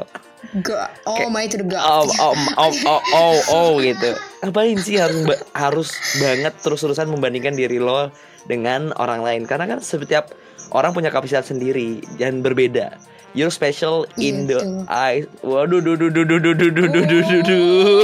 Gak. 0.63 1.03
Oh 1.03 1.27
my 1.27 1.43
to 1.49 1.59
the 1.59 1.65
god. 1.65 1.81
Oh, 1.83 2.07
oh, 2.21 2.35
oh, 2.55 2.71
oh, 2.85 3.01
oh, 3.11 3.37
oh, 3.51 3.69
gitu. 3.81 4.15
Ngapain 4.39 4.77
sih 4.79 4.95
harus 4.95 5.25
ba- 5.27 5.43
harus 5.51 5.89
banget 6.21 6.53
terus-terusan 6.61 7.09
membandingkan 7.09 7.57
diri 7.57 7.81
lo 7.81 8.13
dengan 8.45 8.95
orang 8.95 9.25
lain? 9.25 9.41
Karena 9.43 9.67
kan 9.67 9.83
setiap 9.83 10.31
orang 10.71 10.95
punya 10.95 11.11
kapasitas 11.11 11.51
sendiri 11.51 11.99
dan 12.15 12.39
berbeda. 12.39 12.95
You're 13.35 13.51
special 13.51 14.07
in 14.17 14.47
the 14.47 14.61
Gitu. 14.63 14.87
eyes. 14.87 15.27
Waduh, 15.43 15.83
duh, 15.83 15.99
duh, 15.99 16.09
duh, 16.09 16.23
duh, 16.23 16.39
duh, 16.39 16.53
duh, 16.55 16.69
duh, 16.71 16.87
duh, 16.87 17.05
duh, 17.05 17.21
duh, 17.21 17.41
duh. 17.43 18.01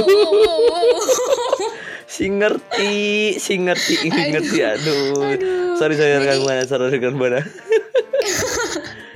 Si 2.04 2.30
ngerti, 2.30 2.94
si 3.34 3.58
ngerti, 3.58 3.94
ngerti. 4.06 4.58
Aduh. 4.62 5.34
Sorry, 5.74 5.94
sorry 5.96 6.14
rekan 6.20 6.44
buana, 6.44 6.62
sorry 6.68 6.92
rekan 6.92 7.16
buana. 7.16 7.40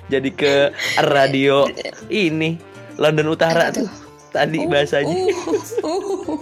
Jadi 0.09 0.31
ke 0.33 0.73
radio 1.05 1.69
ini 2.09 2.57
London 2.97 3.29
Utara 3.33 3.71
tuh 3.71 3.89
tadi 4.33 4.65
bahasanya. 4.65 5.15
Uh, 5.85 5.85
uh. 5.85 6.41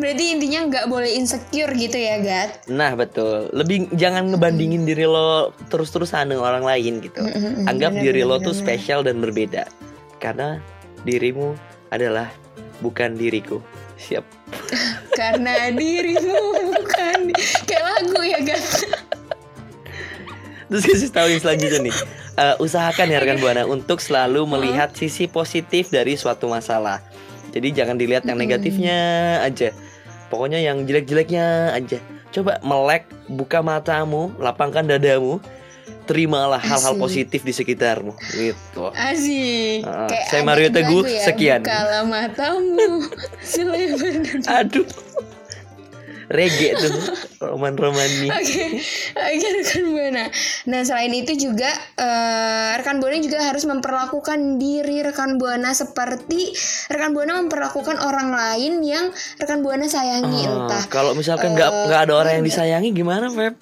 berarti 0.00 0.32
intinya 0.32 0.64
nggak 0.64 0.86
boleh 0.88 1.12
insecure 1.12 1.68
gitu 1.76 1.92
ya 2.00 2.24
Gat 2.24 2.64
Nah 2.72 2.96
betul, 2.96 3.52
lebih 3.52 3.92
jangan 3.92 4.32
ngebandingin 4.32 4.88
diri 4.88 5.04
lo 5.04 5.52
terus-terusan 5.68 6.32
dengan 6.32 6.48
orang 6.48 6.64
lain 6.64 7.04
gitu. 7.04 7.20
Anggap 7.68 7.92
bener, 7.96 8.04
diri 8.08 8.24
bener, 8.24 8.32
lo 8.32 8.36
bener, 8.40 8.46
tuh 8.48 8.54
spesial 8.56 9.04
dan 9.04 9.20
berbeda, 9.20 9.68
karena 10.24 10.56
dirimu 11.04 11.52
adalah 11.92 12.32
bukan 12.80 13.20
diriku. 13.20 13.60
Siap. 14.00 14.24
karena 15.20 15.68
dirimu 15.68 16.40
bukan 16.72 17.18
kayak 17.68 17.84
lagu 17.84 18.20
ya 18.24 18.38
Gat 18.40 18.64
Terus 20.70 20.84
kasih 20.86 21.10
tahu 21.10 21.28
yang 21.34 21.42
selanjutnya 21.42 21.80
nih. 21.90 21.96
Eh, 22.38 22.54
usahakan 22.62 23.10
ya 23.10 23.18
rekan 23.18 23.42
buana 23.42 23.66
untuk 23.66 23.98
selalu 23.98 24.46
melihat 24.46 24.94
sisi 24.94 25.26
positif 25.26 25.90
dari 25.90 26.14
suatu 26.14 26.46
masalah. 26.46 27.02
Jadi 27.50 27.74
jangan 27.74 27.98
dilihat 27.98 28.22
yang 28.22 28.38
negatifnya 28.38 28.98
aja. 29.42 29.74
Pokoknya 30.30 30.62
yang 30.62 30.86
jelek-jeleknya 30.86 31.74
aja. 31.74 31.98
Coba 32.30 32.62
melek, 32.62 33.10
buka 33.26 33.58
matamu, 33.58 34.30
lapangkan 34.38 34.86
dadamu, 34.86 35.42
terimalah 36.06 36.62
hal-hal 36.62 36.94
positif 36.94 37.42
di 37.42 37.50
sekitarmu. 37.50 38.14
Gitu. 38.30 38.84
Asik 38.94 39.82
Kayak 39.82 40.26
saya 40.30 40.42
Mario 40.46 40.70
Teguh, 40.70 41.02
ya, 41.02 41.26
sekian. 41.26 41.66
Bukalah 41.66 42.06
matamu 42.06 43.10
Aduh. 44.62 44.86
Reggae 46.30 46.78
tuh, 46.78 46.94
roman-roman 47.42 48.06
nih. 48.22 48.30
Oke, 48.38 48.64
oke 49.12 49.46
rekan 49.52 49.82
buana. 49.88 50.24
Nah 50.64 50.80
selain 50.80 51.10
itu 51.10 51.34
juga 51.36 51.66
eh, 51.96 52.78
rekan 52.78 52.96
buana 52.96 53.18
juga 53.18 53.42
harus 53.42 53.66
memperlakukan 53.66 54.38
diri 54.56 55.02
rekan 55.02 55.36
buana 55.36 55.70
seperti 55.72 56.54
rekan 56.86 57.10
buana 57.10 57.34
memperlakukan 57.36 57.98
orang 57.98 58.30
lain 58.30 58.78
yang 58.80 59.10
rekan 59.36 59.58
buana 59.60 59.84
sayangi 59.84 60.46
Ah, 60.46 60.54
entah. 60.70 60.82
kalau 60.86 61.12
misalkan 61.12 61.50
nggak 61.50 61.66
eh, 61.66 61.84
nggak 61.84 62.00
ada 62.00 62.14
orang 62.16 62.32
yang 62.36 62.46
disayangi 62.46 62.88
gimana, 62.90 63.26
Feb? 63.26 63.54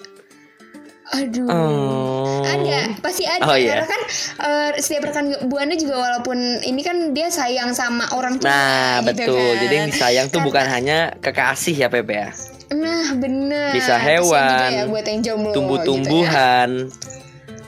Aduh. 1.09 1.49
Oh. 1.49 2.45
Ada, 2.45 3.01
pasti 3.01 3.25
ada 3.25 3.41
Oh, 3.43 3.57
iya. 3.57 3.81
karena 3.81 3.87
kan 3.87 4.01
eh, 4.39 4.69
setiap 4.77 5.09
rekan 5.09 5.25
buana 5.43 5.73
juga 5.73 5.97
walaupun 5.97 6.37
ini 6.61 6.81
kan 6.81 7.11
dia 7.11 7.33
sayang 7.33 7.73
sama 7.73 8.05
orang 8.13 8.37
tua 8.37 8.45
Nah, 8.45 9.01
gitu 9.03 9.25
betul. 9.25 9.41
kan. 9.41 9.57
Jadi 9.57 9.73
yang 9.73 9.87
disayang 9.89 10.27
tuh 10.29 10.41
bukan 10.45 10.65
hanya 10.65 11.17
kekasih 11.17 11.73
ya, 11.75 11.89
Pepe 11.89 12.13
ya. 12.15 12.29
Nah, 12.69 13.17
bener. 13.17 13.73
Bisa 13.73 13.97
juga 13.97 14.05
hewan, 14.05 14.69
ya 14.69 14.83
buat 14.85 15.05
yang 15.05 15.21
jomblo 15.25 15.49
gitu 15.49 15.49
ya. 15.49 15.55
tumbuh-tumbuhan, 15.57 16.69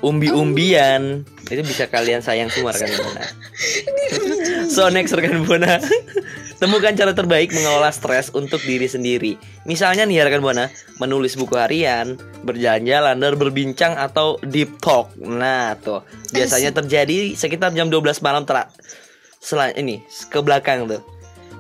umbi-umbian. 0.06 1.26
Itu 1.50 1.62
bisa 1.66 1.90
kalian 1.90 2.22
sayang 2.22 2.54
semua 2.54 2.72
rekan 2.72 2.94
Buana. 2.96 3.24
so 4.74 4.88
next 4.94 5.12
rekan 5.18 5.42
Buana. 5.44 5.82
Temukan 6.62 6.94
cara 6.94 7.18
terbaik 7.18 7.50
mengelola 7.58 7.90
stres 7.90 8.30
untuk 8.30 8.62
diri 8.62 8.86
sendiri. 8.86 9.34
Misalnya 9.66 10.06
nih 10.06 10.22
ya 10.22 10.24
rekan 10.30 10.46
Buana, 10.46 10.70
menulis 11.02 11.34
buku 11.34 11.58
harian, 11.58 12.22
berjalan-jalan, 12.46 13.18
dan 13.18 13.34
berbincang 13.36 13.98
atau 13.98 14.38
deep 14.46 14.78
talk. 14.78 15.10
Nah, 15.18 15.74
tuh 15.82 16.06
biasanya 16.30 16.70
terjadi 16.78 17.34
sekitar 17.34 17.74
jam 17.74 17.90
12 17.90 18.22
malam 18.22 18.46
ter 18.46 18.70
selan 19.42 19.74
ini 19.74 20.06
ke 20.30 20.38
belakang 20.46 20.86
tuh. 20.86 21.02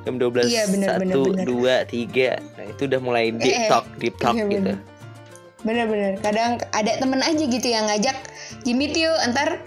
Jam 0.01 0.17
12 0.17 0.49
Iya, 0.49 0.63
bener, 0.67 0.87
bener, 0.97 1.15
1 1.15 1.29
bener. 1.29 1.45
2 1.45 1.75
3. 1.85 2.29
Nah, 2.57 2.65
itu 2.65 2.81
udah 2.89 2.99
mulai 2.99 3.25
deep 3.31 3.45
Eh, 3.47 3.61
eh. 3.61 3.69
talk, 3.69 3.85
deep 3.97 4.15
talk 4.17 4.33
Iya, 4.33 4.45
gitu. 4.47 4.61
bener. 4.65 4.77
Bener-bener. 5.61 6.11
Kadang 6.19 6.51
ada 6.71 6.91
temen 6.97 7.21
aja 7.21 7.37
gitu 7.39 7.67
yang 7.67 7.85
ngajak 7.85 8.17
Jimmy 8.63 8.89
Tio 8.89 9.13
antar 9.21 9.61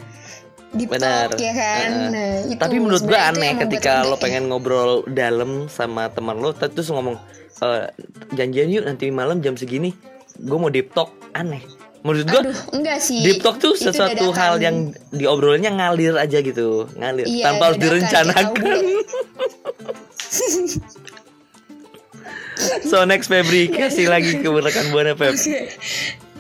di 0.74 0.90
Benar. 0.90 1.30
talk 1.30 1.38
ya 1.38 1.54
kan. 1.54 1.88
Heeh. 1.88 2.10
Nah, 2.10 2.30
itu 2.50 2.58
Tapi 2.58 2.76
menurut 2.76 3.02
gue 3.04 3.14
aneh 3.14 3.52
ketika 3.56 4.02
lo 4.02 4.18
ya. 4.18 4.20
pengen 4.20 4.50
ngobrol 4.50 5.06
dalam 5.06 5.70
sama 5.70 6.10
teman 6.10 6.42
lo 6.42 6.50
terus 6.50 6.90
ngomong 6.90 7.14
"Eh, 7.62 7.86
janjian 8.34 8.66
yuk 8.68 8.84
nanti 8.84 9.06
malam 9.08 9.38
jam 9.38 9.54
segini. 9.54 9.94
Gue 10.34 10.58
mau 10.58 10.66
deep 10.66 10.90
talk 10.90 11.14
aneh. 11.30 11.62
Menurut 12.04 12.28
gue 12.28 12.40
Aduh, 12.52 12.58
enggak 12.76 13.00
sih. 13.00 13.24
deep 13.24 13.40
talk 13.40 13.56
tuh 13.56 13.72
Itu 13.72 13.88
sesuatu 13.88 14.28
dadakan. 14.28 14.36
hal 14.36 14.54
yang 14.60 14.76
diobrolnya 15.08 15.72
ngalir 15.72 16.20
aja 16.20 16.44
gitu, 16.44 16.84
ngalir 17.00 17.24
Iya, 17.24 17.44
tanpa 17.48 17.72
harus 17.72 17.78
tahu 17.80 17.84
direncanakan. 17.88 18.76
so 22.90 23.08
next 23.08 23.32
Febri 23.32 23.72
kasih 23.72 24.12
lagi 24.12 24.36
ke 24.36 24.48
rekan 24.52 24.92
buana 24.92 25.16
Feb. 25.16 25.32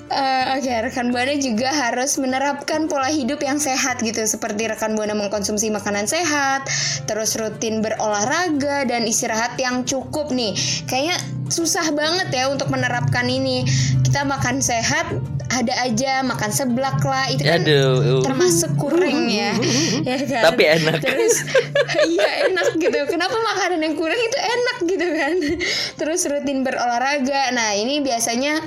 Eh, 0.04 0.44
Oke, 0.60 0.68
rekan 0.84 1.10
buana 1.10 1.32
juga 1.40 1.72
harus 1.72 2.20
menerapkan 2.20 2.86
pola 2.86 3.08
hidup 3.08 3.40
yang 3.40 3.56
sehat 3.56 4.04
gitu, 4.04 4.20
seperti 4.28 4.68
rekan 4.68 4.94
buana 4.94 5.16
mengkonsumsi 5.16 5.72
makanan 5.72 6.04
sehat, 6.04 6.68
terus 7.08 7.34
rutin 7.34 7.80
berolahraga 7.80 8.84
dan 8.84 9.08
istirahat 9.08 9.56
yang 9.56 9.82
cukup 9.88 10.28
nih. 10.28 10.52
Kayaknya 10.86 11.16
susah 11.48 11.88
banget 11.96 12.28
ya 12.30 12.52
untuk 12.52 12.68
menerapkan 12.68 13.26
ini. 13.26 13.64
Kita 14.04 14.28
makan 14.28 14.60
sehat, 14.60 15.08
ada 15.54 15.74
aja 15.86 16.26
makan 16.26 16.50
seblak 16.50 16.98
lah, 17.00 17.30
itu 17.30 17.46
kan 17.46 17.62
Aduh. 17.62 18.26
termasuk 18.26 18.74
kurang 18.74 19.30
ya, 19.30 19.54
ya 20.08 20.18
kan? 20.26 20.42
Tapi 20.50 20.62
enak. 20.66 20.98
Terus 20.98 21.46
iya 22.12 22.50
enak 22.50 22.74
gitu. 22.76 22.98
Kenapa 23.06 23.38
makanan 23.38 23.78
yang 23.78 23.94
kurang 23.94 24.18
itu 24.18 24.38
enak 24.38 24.76
gitu 24.84 25.06
kan? 25.14 25.34
Terus 26.02 26.20
rutin 26.26 26.66
berolahraga. 26.66 27.54
Nah 27.54 27.78
ini 27.78 28.02
biasanya 28.02 28.58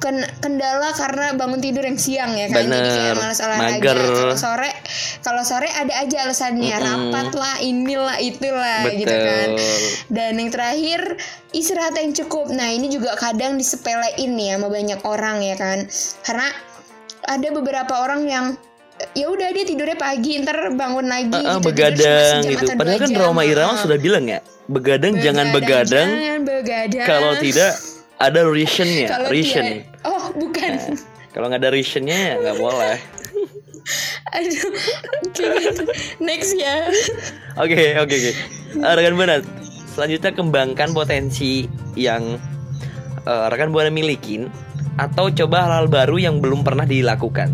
ken- 0.00 0.30
kendala 0.40 0.94
karena 0.94 1.34
bangun 1.34 1.60
tidur 1.60 1.82
yang 1.82 1.98
siang 1.98 2.32
ya 2.38 2.46
kan. 2.48 2.64
Jadi 2.64 2.72
Bener. 2.72 2.94
kayak 2.94 3.16
malas 3.18 3.40
olahraga. 3.42 3.76
Mager. 3.76 3.98
Kalau 4.14 4.36
sore, 4.38 4.69
kalau 5.20 5.42
sore 5.42 5.68
ada 5.68 5.92
aja 5.98 6.24
alasannya 6.24 6.70
Mm-mm. 6.70 6.86
rapat 6.86 7.28
lah, 7.32 7.56
inilah 7.60 8.18
itulah 8.18 8.88
gitu 8.90 9.08
Betul. 9.08 9.26
kan. 9.26 9.48
Dan 10.08 10.32
yang 10.36 10.50
terakhir 10.50 11.00
istirahat 11.50 11.94
yang 11.96 12.12
cukup. 12.12 12.50
Nah 12.50 12.68
ini 12.68 12.88
juga 12.88 13.14
kadang 13.14 13.56
disepelein 13.56 14.34
nih 14.34 14.56
sama 14.56 14.68
banyak 14.68 15.00
orang 15.02 15.40
ya 15.40 15.54
kan. 15.54 15.86
Karena 16.22 16.48
ada 17.26 17.48
beberapa 17.52 17.94
orang 18.00 18.24
yang 18.24 18.46
ya 19.16 19.32
udah 19.32 19.48
dia 19.50 19.64
tidurnya 19.64 19.96
pagi 19.96 20.36
ntar 20.44 20.76
bangun 20.76 21.08
lagi 21.08 21.32
gitu, 21.32 21.40
tidur 21.40 21.56
cuma 21.56 21.64
begadang 21.64 22.40
gitu. 22.44 22.64
Padahal 22.76 22.98
kan. 23.00 23.10
Roma 23.16 23.42
Irama 23.44 23.72
Ah. 23.72 23.80
sudah 23.80 23.96
bilang 23.96 24.24
ya, 24.28 24.38
begadang, 24.68 25.14
jangan 25.16 25.46
begadang 25.50 26.08
jangan 26.10 26.40
begadang 26.44 27.06
kalau 27.08 27.32
tidak 27.40 27.72
ada 28.20 28.40
reasonnya, 28.44 29.08
reason. 29.32 29.80
oh 30.04 30.28
bukan 30.36 31.00
Kalau 31.32 31.46
nggak 31.48 31.62
ada 31.64 31.70
reasonnya 31.72 32.18
ya 32.18 32.34
nggak 32.42 32.58
boleh. 32.58 32.96
aduh 34.36 34.70
oke 35.26 35.46
next 36.20 36.54
ya 36.54 36.86
Oke 37.58 37.98
oke 37.98 38.14
oke. 38.14 38.30
Eh, 38.78 38.94
rekan 38.94 39.18
buana, 39.18 39.42
selanjutnya 39.92 40.32
kembangkan 40.32 40.94
potensi 40.94 41.66
yang 41.98 42.38
eh, 43.26 43.46
rekan 43.52 43.74
buana 43.74 43.90
milikin 43.90 44.48
atau 44.96 45.28
coba 45.28 45.66
hal-hal 45.66 45.90
baru 45.90 46.16
yang 46.16 46.38
belum 46.38 46.62
pernah 46.62 46.86
dilakukan. 46.86 47.50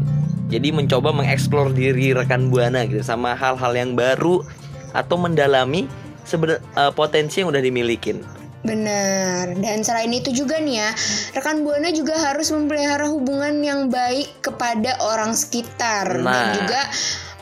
Jadi 0.46 0.70
mencoba 0.70 1.10
mengeksplor 1.10 1.74
diri 1.74 2.14
rekan 2.14 2.52
buana 2.52 2.86
gitu 2.86 3.02
sama 3.02 3.34
hal-hal 3.34 3.74
yang 3.74 3.98
baru 3.98 4.46
atau 4.94 5.18
mendalami 5.18 5.90
sebenarnya 6.22 6.62
potensi 6.94 7.42
yang 7.42 7.50
udah 7.50 7.62
dimilikin. 7.62 8.22
Benar. 8.62 9.52
Dan 9.56 9.82
selain 9.82 10.10
itu 10.10 10.32
juga 10.32 10.56
nih 10.56 10.80
ya, 10.80 10.90
rekan 11.32 11.62
buana 11.62 11.90
juga 11.90 12.16
harus 12.16 12.48
memelihara 12.48 13.06
hubungan 13.06 13.60
yang 13.60 13.80
baik 13.86 14.40
kepada 14.40 14.96
orang 15.02 15.32
sekitar 15.32 16.16
dan 16.16 16.24
Nah. 16.24 16.52
juga 16.54 16.80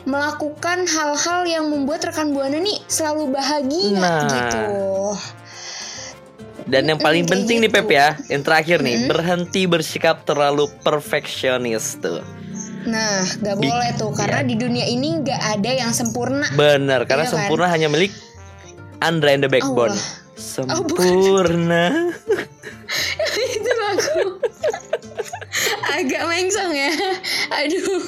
melakukan 0.05 0.85
hal-hal 0.85 1.41
yang 1.45 1.65
membuat 1.65 2.05
rekan 2.05 2.29
buana 2.29 2.61
nih 2.61 2.77
selalu 2.85 3.33
bahagia 3.33 3.97
Nah. 3.97 4.21
gitu. 4.27 4.65
Dan 6.65 6.89
yang 6.89 6.97
paling 6.97 7.25
Mm, 7.25 7.29
kayak 7.29 7.33
penting 7.41 7.57
nih 7.61 7.69
gitu. 7.69 7.77
Pep 7.77 7.89
ya, 7.89 8.07
yang 8.25 8.41
terakhir 8.41 8.77
nih, 8.81 8.95
Mm. 9.01 9.07
berhenti 9.07 9.61
bersikap 9.65 10.25
terlalu 10.25 10.65
perfeksionis 10.81 12.01
tuh. 12.01 12.21
Nah, 12.85 13.21
gak 13.21 13.57
Bi- 13.57 13.65
boleh 13.65 13.97
tuh 13.97 14.13
karena 14.13 14.41
iya. 14.41 14.49
di 14.49 14.55
dunia 14.57 14.85
ini 14.85 15.21
gak 15.21 15.41
ada 15.57 15.71
yang 15.73 15.89
sempurna. 15.89 16.45
Benar, 16.53 17.05
karena 17.05 17.25
Iya 17.25 17.33
kan? 17.33 17.37
sempurna 17.41 17.65
hanya 17.65 17.89
milik 17.89 18.13
Andra 18.97 19.33
and 19.33 19.41
the 19.41 19.49
Backbone. 19.49 19.93
Allah. 19.93 20.24
Sempurna. 20.55 22.15
itu 23.59 23.71
lagu 23.75 24.39
agak 25.99 26.23
mengsong 26.31 26.71
ya. 26.71 26.91
Aduh. 27.51 28.03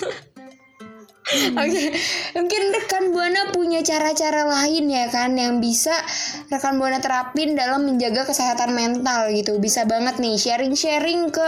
Oke, 1.59 1.91
mungkin 2.39 2.61
rekan 2.71 3.11
buana 3.11 3.51
punya 3.51 3.83
cara-cara 3.83 4.47
lain 4.47 4.87
ya 4.87 5.11
kan 5.11 5.35
yang 5.35 5.59
bisa 5.59 5.91
rekan 6.47 6.79
buana 6.79 7.03
terapin 7.03 7.51
dalam 7.51 7.83
menjaga 7.83 8.23
kesehatan 8.23 8.71
mental 8.71 9.27
gitu. 9.35 9.59
Bisa 9.59 9.83
banget 9.83 10.23
nih 10.23 10.39
sharing-sharing 10.39 11.27
ke 11.27 11.47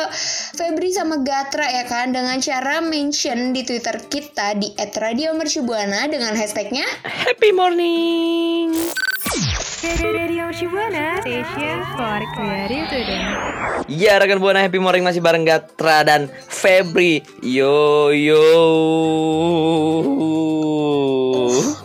Febri 0.60 0.92
sama 0.92 1.24
Gatra 1.24 1.64
ya 1.64 1.88
kan 1.88 2.12
dengan 2.12 2.44
cara 2.44 2.84
mention 2.84 3.56
di 3.56 3.64
Twitter 3.64 4.04
kita 4.12 4.60
di 4.60 4.76
@radiomercubuana 4.76 6.12
dengan 6.12 6.36
hashtagnya 6.36 6.84
Happy 7.08 7.56
morning. 7.56 8.76
Radio 9.80 10.52
Shibuana, 10.52 11.24
station 11.24 11.80
for 11.96 12.20
creative. 12.36 13.08
Ya 13.88 14.20
rekan 14.20 14.36
buana 14.38 14.60
Happy 14.60 14.76
Morning 14.76 15.08
masih 15.08 15.24
bareng 15.24 15.48
Gatra 15.48 16.04
dan 16.04 16.28
Febri. 16.46 17.24
Yo 17.40 18.12
yo. 18.12 18.44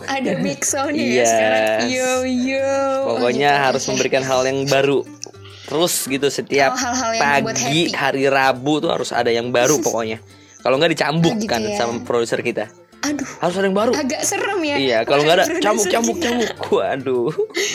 ada 0.05 0.31
big 0.39 0.59
sound 0.61 0.91
ya 0.91 1.23
Yes. 1.23 1.29
sekarang 1.31 1.63
yo 1.87 2.11
yo. 2.27 2.67
Oh, 3.05 3.15
Pokoknya 3.15 3.51
gitu. 3.53 3.63
harus 3.63 3.83
memberikan 3.87 4.23
hal 4.23 4.43
yang 4.43 4.67
baru 4.67 4.99
terus 5.65 5.95
gitu 6.05 6.27
setiap 6.27 6.75
Oh, 6.75 6.79
yang 7.09 7.41
membuat 7.47 7.55
pagi 7.55 7.79
hari 7.91 8.27
Rabu 8.27 8.79
tuh 8.79 8.91
harus 8.91 9.15
ada 9.15 9.31
yang 9.31 9.55
baru 9.55 9.79
pokoknya. 9.79 10.19
Kalau 10.59 10.75
nggak 10.75 10.91
dicambuk 10.91 11.31
Oh, 11.31 11.39
gitu 11.39 11.47
kan 11.47 11.63
ya. 11.63 11.79
sama 11.79 12.03
produser 12.03 12.43
kita. 12.43 12.67
Aduh, 13.05 13.27
Harus 13.37 13.55
ada 13.55 13.65
yang 13.65 13.77
baru. 13.77 13.91
agak 13.93 14.21
serem 14.21 14.59
ya. 14.59 14.75
Iya, 14.75 14.97
kalau 15.03 15.21
nggak 15.21 15.37
ada 15.37 15.45
cambuk 15.59 15.85
kita. 15.85 15.95
cambuk. 16.25 16.49
Waduh. 16.71 17.29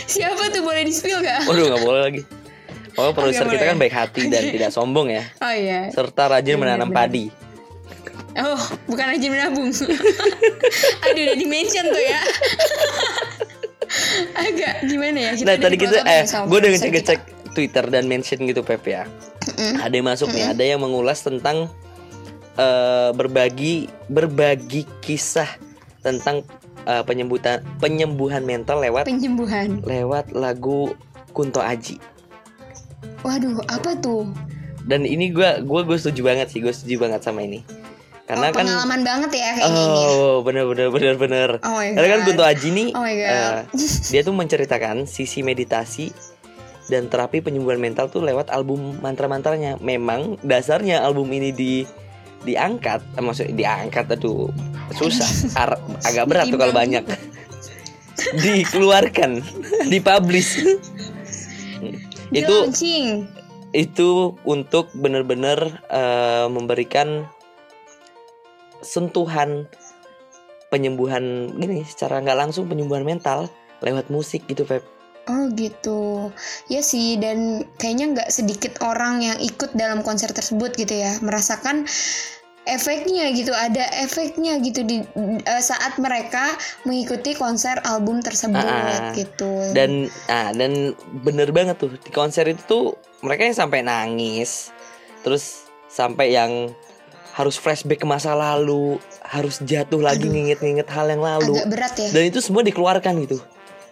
Siapa 0.06 0.42
tuh 0.50 0.62
boleh 0.62 0.82
di 0.82 0.90
spill 0.90 1.20
gak? 1.20 1.46
Waduh 1.46 1.64
nggak 1.70 1.82
boleh 1.82 2.00
lagi. 2.02 2.22
Pokoknya 2.90 3.14
produser 3.14 3.46
kita 3.46 3.64
kan 3.64 3.76
boleh. 3.76 3.82
baik 3.86 3.94
hati 3.94 4.22
dan 4.26 4.42
tidak 4.50 4.70
sombong 4.70 5.08
ya. 5.08 5.22
Oh 5.38 5.54
iya. 5.54 5.86
Serta 5.90 6.26
rajin 6.28 6.58
menanam 6.58 6.90
benar. 6.90 7.06
padi. 7.06 7.30
Oh, 8.32 8.58
bukan 8.86 9.04
rajin 9.10 9.30
menabung. 9.30 9.70
Aduh, 11.06 11.22
udah 11.22 11.36
di-mention 11.36 11.86
tuh 11.86 12.02
ya. 12.02 12.20
Agak 14.38 14.74
gimana 14.86 15.18
ya? 15.18 15.30
Nah 15.42 15.56
tadi 15.56 15.76
kita 15.76 15.98
eh 16.02 16.22
gue 16.26 16.58
udah 16.58 16.70
ngecek-ngecek 16.70 17.20
Twitter 17.50 17.84
dan 17.86 18.06
mention 18.06 18.38
gitu 18.42 18.62
Pep 18.62 18.82
ya. 18.86 19.06
Ada 19.58 19.90
yang 19.92 20.06
masuk 20.06 20.30
nih, 20.30 20.46
ada 20.46 20.62
yang 20.62 20.78
mengulas 20.78 21.22
tentang 21.22 21.66
eh, 22.58 23.10
berbagi 23.14 23.86
berbagi 24.08 24.86
kisah 25.04 25.48
tentang 26.00 26.42
eh, 26.88 27.02
penyembuhan 27.04 27.60
penyembuhan 27.78 28.42
mental 28.42 28.80
lewat 28.80 29.06
Penyembuhan. 29.06 29.84
lewat 29.84 30.32
lagu 30.32 30.94
Kunto 31.30 31.62
Aji. 31.62 32.00
Waduh, 33.22 33.60
apa 33.68 33.94
tuh? 34.00 34.26
Dan 34.88 35.04
ini 35.04 35.30
gue 35.30 35.62
gua 35.62 35.84
gue 35.84 35.96
setuju 36.00 36.26
banget 36.32 36.50
sih, 36.50 36.58
gue 36.64 36.72
setuju 36.72 37.06
banget 37.06 37.20
sama 37.22 37.44
ini. 37.44 37.62
Karena 38.24 38.48
oh, 38.48 38.54
kan 38.54 38.62
pengalaman 38.62 39.02
banget 39.02 39.30
ya 39.34 39.50
kayaknya 39.58 39.74
ini. 39.74 39.90
ya. 39.90 40.06
Oh, 40.14 40.36
bener 40.46 40.64
bener 40.70 40.88
bener 40.94 41.14
bener. 41.18 41.50
Oh 41.66 41.82
Karena 41.82 42.06
kan. 42.06 42.20
Kunto 42.26 42.44
Aji 42.46 42.68
nih, 42.70 42.88
Oh 42.94 43.02
eh, 43.06 43.66
dia 44.10 44.20
tuh 44.22 44.34
menceritakan 44.34 45.04
sisi 45.04 45.42
meditasi 45.42 46.14
dan 46.86 47.10
terapi 47.10 47.42
penyembuhan 47.42 47.82
mental 47.82 48.06
tuh 48.06 48.22
lewat 48.22 48.50
album 48.54 48.98
mantra-mantranya. 49.02 49.82
Memang 49.82 50.38
dasarnya 50.46 51.02
album 51.02 51.26
ini 51.34 51.50
di 51.50 51.82
diangkat, 52.44 53.00
eh, 53.16 53.22
maksudnya 53.22 53.54
diangkat 53.56 54.06
aduh 54.16 54.48
susah, 54.96 55.28
Ar- 55.60 55.82
agak 56.04 56.24
berat 56.28 56.46
tuh 56.48 56.58
kalau 56.60 56.74
banyak. 56.74 57.04
Dikeluarkan, 58.44 59.40
dipublish. 59.88 60.60
Di 62.28 62.40
itu 62.44 62.52
launching. 62.52 63.24
itu 63.72 64.36
untuk 64.44 64.92
benar-benar 64.92 65.80
eh, 65.88 66.46
memberikan 66.52 67.24
sentuhan 68.84 69.68
penyembuhan 70.68 71.52
gini 71.56 71.84
secara 71.84 72.20
nggak 72.20 72.38
langsung 72.38 72.68
penyembuhan 72.68 73.04
mental 73.04 73.48
lewat 73.80 74.12
musik 74.12 74.44
gitu 74.46 74.68
Feb. 74.68 74.84
Oh 75.28 75.52
gitu, 75.52 76.32
ya 76.72 76.80
sih 76.80 77.20
dan 77.20 77.68
kayaknya 77.76 78.06
nggak 78.16 78.30
sedikit 78.32 78.80
orang 78.80 79.20
yang 79.20 79.38
ikut 79.38 79.76
dalam 79.76 80.00
konser 80.00 80.32
tersebut 80.32 80.74
gitu 80.74 80.96
ya 80.96 81.20
merasakan 81.20 81.84
efeknya 82.68 83.32
gitu 83.32 83.50
ada 83.56 83.82
efeknya 84.04 84.60
gitu 84.60 84.84
di 84.84 85.00
eh, 85.16 85.62
saat 85.64 85.96
mereka 85.96 86.52
mengikuti 86.84 87.32
konser 87.32 87.80
album 87.88 88.20
tersebut 88.20 88.60
Ah, 88.60 89.10
ah. 89.10 89.12
gitu. 89.16 89.50
Dan 89.72 90.06
ah 90.28 90.52
dan 90.52 90.92
bener 91.24 91.50
banget 91.50 91.80
tuh 91.80 91.96
di 91.96 92.10
konser 92.12 92.46
itu 92.46 92.62
tuh 92.68 92.84
mereka 93.24 93.48
yang 93.48 93.56
sampai 93.56 93.80
nangis, 93.82 94.70
terus 95.24 95.68
sampai 95.90 96.32
yang 96.36 96.72
harus 97.34 97.56
flashback 97.56 98.02
ke 98.02 98.06
masa 98.08 98.34
lalu, 98.34 98.98
harus 99.24 99.62
jatuh 99.62 100.02
lagi 100.02 100.26
nginget-nginget 100.26 100.88
hal 100.90 101.08
yang 101.08 101.22
lalu. 101.22 101.56
agak 101.56 101.68
berat 101.70 101.94
ya. 101.96 102.08
Dan 102.12 102.22
itu 102.28 102.38
semua 102.42 102.60
dikeluarkan 102.66 103.14
gitu. 103.24 103.38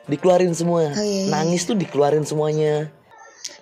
Dikeluarin 0.08 0.56
semua. 0.56 0.90
Oh, 0.92 1.04
iya, 1.04 1.28
iya. 1.28 1.32
Nangis 1.32 1.68
tuh 1.68 1.76
dikeluarin 1.76 2.24
semuanya. 2.24 2.88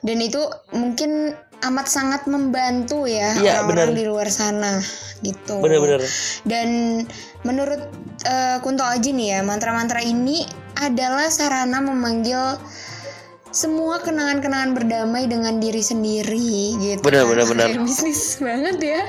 Dan 0.03 0.23
itu 0.23 0.39
mungkin 0.71 1.35
amat 1.57 1.89
sangat 1.89 2.29
membantu 2.29 3.09
ya 3.09 3.33
Iya, 3.41 3.65
orang-orang 3.65 3.97
di 3.97 4.05
luar 4.05 4.29
sana 4.29 4.79
gitu. 5.25 5.59
Bener-bener. 5.59 6.05
Dan 6.45 7.03
menurut 7.43 7.81
eh, 8.23 8.57
Kunto 8.61 8.85
Aji 8.85 9.17
nih 9.17 9.29
ya, 9.37 9.41
mantra-mantra 9.43 10.05
ini 10.05 10.45
adalah 10.77 11.33
sarana 11.33 11.81
memanggil 11.81 12.61
semua 13.57 14.05
kenangan-kenangan 14.05 14.77
berdamai 14.77 15.25
dengan 15.25 15.57
diri 15.57 15.81
sendiri 15.81 16.77
gitu. 16.77 17.01
Benar, 17.01 17.25
kan. 17.25 17.57
Kayak 17.57 17.81
bisnis 17.89 18.37
banget 18.37 18.77
ya. 18.85 19.03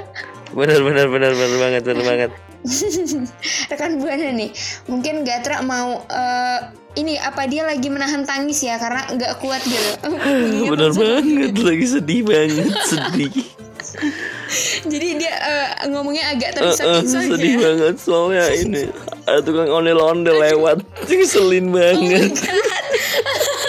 Bener 0.47 0.79
bener 0.79 1.07
bener 1.07 1.31
bener 1.31 1.57
banget 1.57 1.81
bener 1.83 2.03
banget. 2.03 2.31
Rekan 3.69 3.99
Buana 3.99 4.31
nih, 4.31 4.49
mungkin 4.85 5.21
Gatra 5.21 5.59
mau 5.61 6.03
eh, 6.03 6.59
ini 6.95 7.15
apa 7.15 7.45
dia 7.45 7.61
lagi 7.61 7.87
menahan 7.87 8.23
tangis 8.23 8.59
ya 8.59 8.75
karena 8.75 9.05
nggak 9.09 9.39
kuat 9.39 9.61
gitu. 9.61 9.91
Langsung- 10.71 10.97
banget 10.97 11.53
lagi 11.57 11.85
sedih 11.85 12.21
banget 12.23 12.71
sedih. 12.83 13.31
Jadi 14.91 15.07
dia 15.17 15.33
eh, 15.33 15.67
ngomongnya 15.87 16.31
agak 16.31 16.49
Eh, 16.49 16.55
terpisah-pisah 16.55 17.21
sedih 17.29 17.53
ya. 17.53 17.59
banget 17.61 17.95
soalnya 17.99 18.43
ini 18.49 18.81
ada 19.23 19.39
tukang 19.41 19.67
ondel-ondel 19.69 20.33
lewat 20.33 20.79
ngeselin 21.05 21.69
banget. 21.69 22.31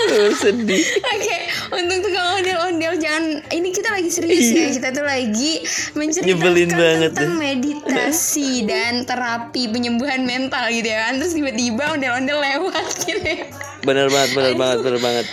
Eh, 0.08 0.30
sedih. 0.32 0.82
Oke, 1.04 1.36
untuk 1.74 1.98
tukang 2.00 2.26
ondel-ondel 2.34 2.77
ini 3.52 3.68
kita 3.70 3.88
lagi 3.92 4.10
serius 4.10 4.48
ya. 4.50 4.66
Kita 4.72 4.88
tuh 4.92 5.04
lagi 5.06 5.62
menceritakan 5.94 6.38
Iya. 6.38 6.74
Banget 6.78 7.10
tentang 7.14 7.32
deh. 7.32 7.38
meditasi 7.38 8.50
dan 8.64 9.02
terapi 9.04 9.70
penyembuhan 9.70 10.24
mental 10.24 10.68
gitu 10.70 10.88
ya 10.88 11.08
kan. 11.08 11.20
Terus 11.22 11.32
tiba-tiba 11.36 11.84
ondel-ondel 11.94 12.38
lewat 12.38 12.86
gitu. 13.06 13.22
ya. 13.22 13.46
Bener 13.84 14.10
banget 14.10 14.30
bener 14.34 14.54
banget 14.58 14.78
bener 14.82 15.00
banget. 15.00 15.26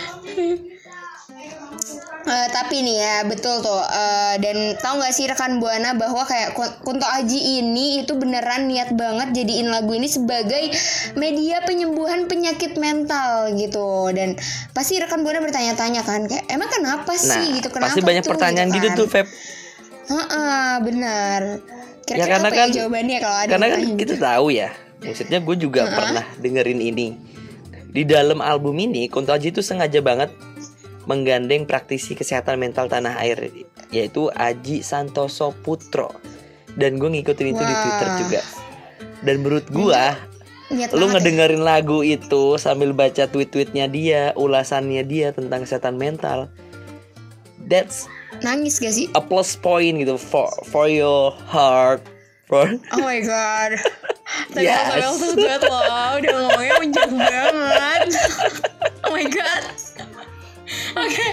Eh, 2.26 2.48
tapi 2.50 2.82
nih 2.82 2.96
ya 2.96 3.16
betul 3.22 3.60
tuh 3.60 3.78
Eh, 3.78 4.34
dan 4.36 4.56
tahu 4.76 4.98
nggak 4.98 5.10
sih 5.10 5.24
rekan 5.24 5.56
buana 5.56 5.94
bahwa 5.94 6.22
kayak 6.22 6.52
Kun- 6.52 6.74
Kunto 6.80 7.06
Aji 7.06 7.38
ini 7.56 8.02
itu 8.02 8.12
beneran 8.12 8.66
niat 8.66 8.90
banget 8.92 9.30
jadiin 9.32 9.66
lagu 9.66 9.90
ini 9.90 10.06
sebagai 10.06 10.74
media 11.14 11.62
penyembuhan 11.62 12.26
penyakit 12.26 12.74
mental 12.76 13.50
gitu 13.52 13.86
dan 14.10 14.34
pasti 14.70 14.98
rekan 14.98 15.22
buana 15.22 15.38
bertanya-tanya 15.38 16.02
kan 16.02 16.24
kayak 16.24 16.44
emang 16.48 16.66
kenapa 16.66 17.08
Nah, 17.08 17.14
sih 17.14 17.46
gitu 17.54 17.68
kenapa 17.68 17.94
pasti 17.94 18.02
banyak 18.02 18.20
tuh?" 18.20 18.30
pertanyaan 18.32 18.68
gitu, 18.70 18.88
kan. 18.88 18.96
tuh 18.96 19.06
Feb. 19.06 19.26
Heeh, 20.06 20.70
benar. 20.82 21.40
Kira-kira 22.02 22.18
Ya, 22.18 22.26
karena 22.28 22.48
apa 22.48 22.56
kan- 22.56 22.68
ya 22.68 22.74
jawabannya 22.76 23.18
kalau 23.18 23.36
ada 23.36 23.50
Karena 23.52 23.66
kan 23.68 23.80
kita 23.92 23.94
gitu? 24.08 24.14
tahu 24.20 24.46
ya. 24.48 24.68
Maksudnya 24.96 25.38
gue 25.40 25.56
juga 25.56 25.80
pernah 25.88 26.24
dengerin 26.36 26.80
ini. 26.80 27.06
Di 27.88 28.02
dalam 28.02 28.38
album 28.40 28.74
ini 28.76 29.06
Kunto 29.06 29.30
Aji 29.30 29.50
itu 29.50 29.60
sengaja 29.60 29.98
banget 30.00 30.30
menggandeng 31.06 31.64
praktisi 31.64 32.18
kesehatan 32.18 32.58
mental 32.58 32.90
tanah 32.90 33.18
air 33.22 33.50
yaitu 33.94 34.28
Aji 34.34 34.82
Santoso 34.82 35.54
Putro. 35.62 36.10
Dan 36.76 37.00
gue 37.00 37.08
ngikutin 37.08 37.46
itu 37.56 37.62
di 37.62 37.74
Wah. 37.74 37.80
Twitter 37.80 38.08
juga. 38.20 38.42
Dan 39.24 39.40
menurut 39.40 39.66
gua 39.72 40.12
Niat 40.66 40.90
lu 40.98 41.06
ya. 41.06 41.14
ngedengerin 41.14 41.62
lagu 41.62 42.02
itu 42.02 42.58
sambil 42.58 42.90
baca 42.90 43.30
tweet-tweetnya 43.30 43.86
dia, 43.86 44.34
ulasannya 44.34 45.06
dia 45.06 45.30
tentang 45.30 45.62
kesehatan 45.62 45.94
mental. 45.94 46.50
That's 47.70 48.10
nangis 48.42 48.82
gak 48.82 48.94
sih? 48.94 49.06
a 49.14 49.22
plus 49.22 49.54
point 49.54 49.94
gitu 50.02 50.18
for 50.18 50.50
for 50.66 50.90
your 50.90 51.32
heart. 51.46 52.02
For 52.50 52.66
Oh 52.94 53.02
my 53.02 53.22
god. 53.22 53.78
Tadi 54.54 54.66
Yes. 54.66 54.90
yes. 54.98 55.14
tuh 55.22 55.32
buat 55.38 55.62
lo 55.62 55.78
udah 56.18 56.34
ngomongnya 56.50 56.74
menjauh 56.82 57.14
banget. 57.14 58.02
oh 59.06 59.10
my 59.14 59.26
god. 59.30 59.62
Oke, 60.96 61.26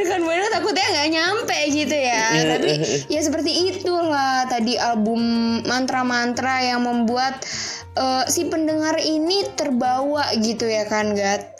rekan 0.00 0.24
buana 0.24 0.48
takutnya 0.48 0.86
nggak 0.88 1.10
nyampe 1.12 1.58
gitu 1.76 1.92
ya. 1.92 2.24
Tapi 2.56 2.70
ya 3.12 3.20
seperti 3.20 3.50
itulah 3.76 4.48
tadi 4.48 4.80
album 4.80 5.20
mantra-mantra 5.68 6.64
yang 6.64 6.80
membuat 6.88 7.44
eh, 7.92 8.24
si 8.32 8.48
pendengar 8.48 8.96
ini 8.96 9.44
terbawa 9.52 10.32
gitu 10.40 10.64
ya 10.64 10.88
kan, 10.88 11.12
Gat? 11.12 11.52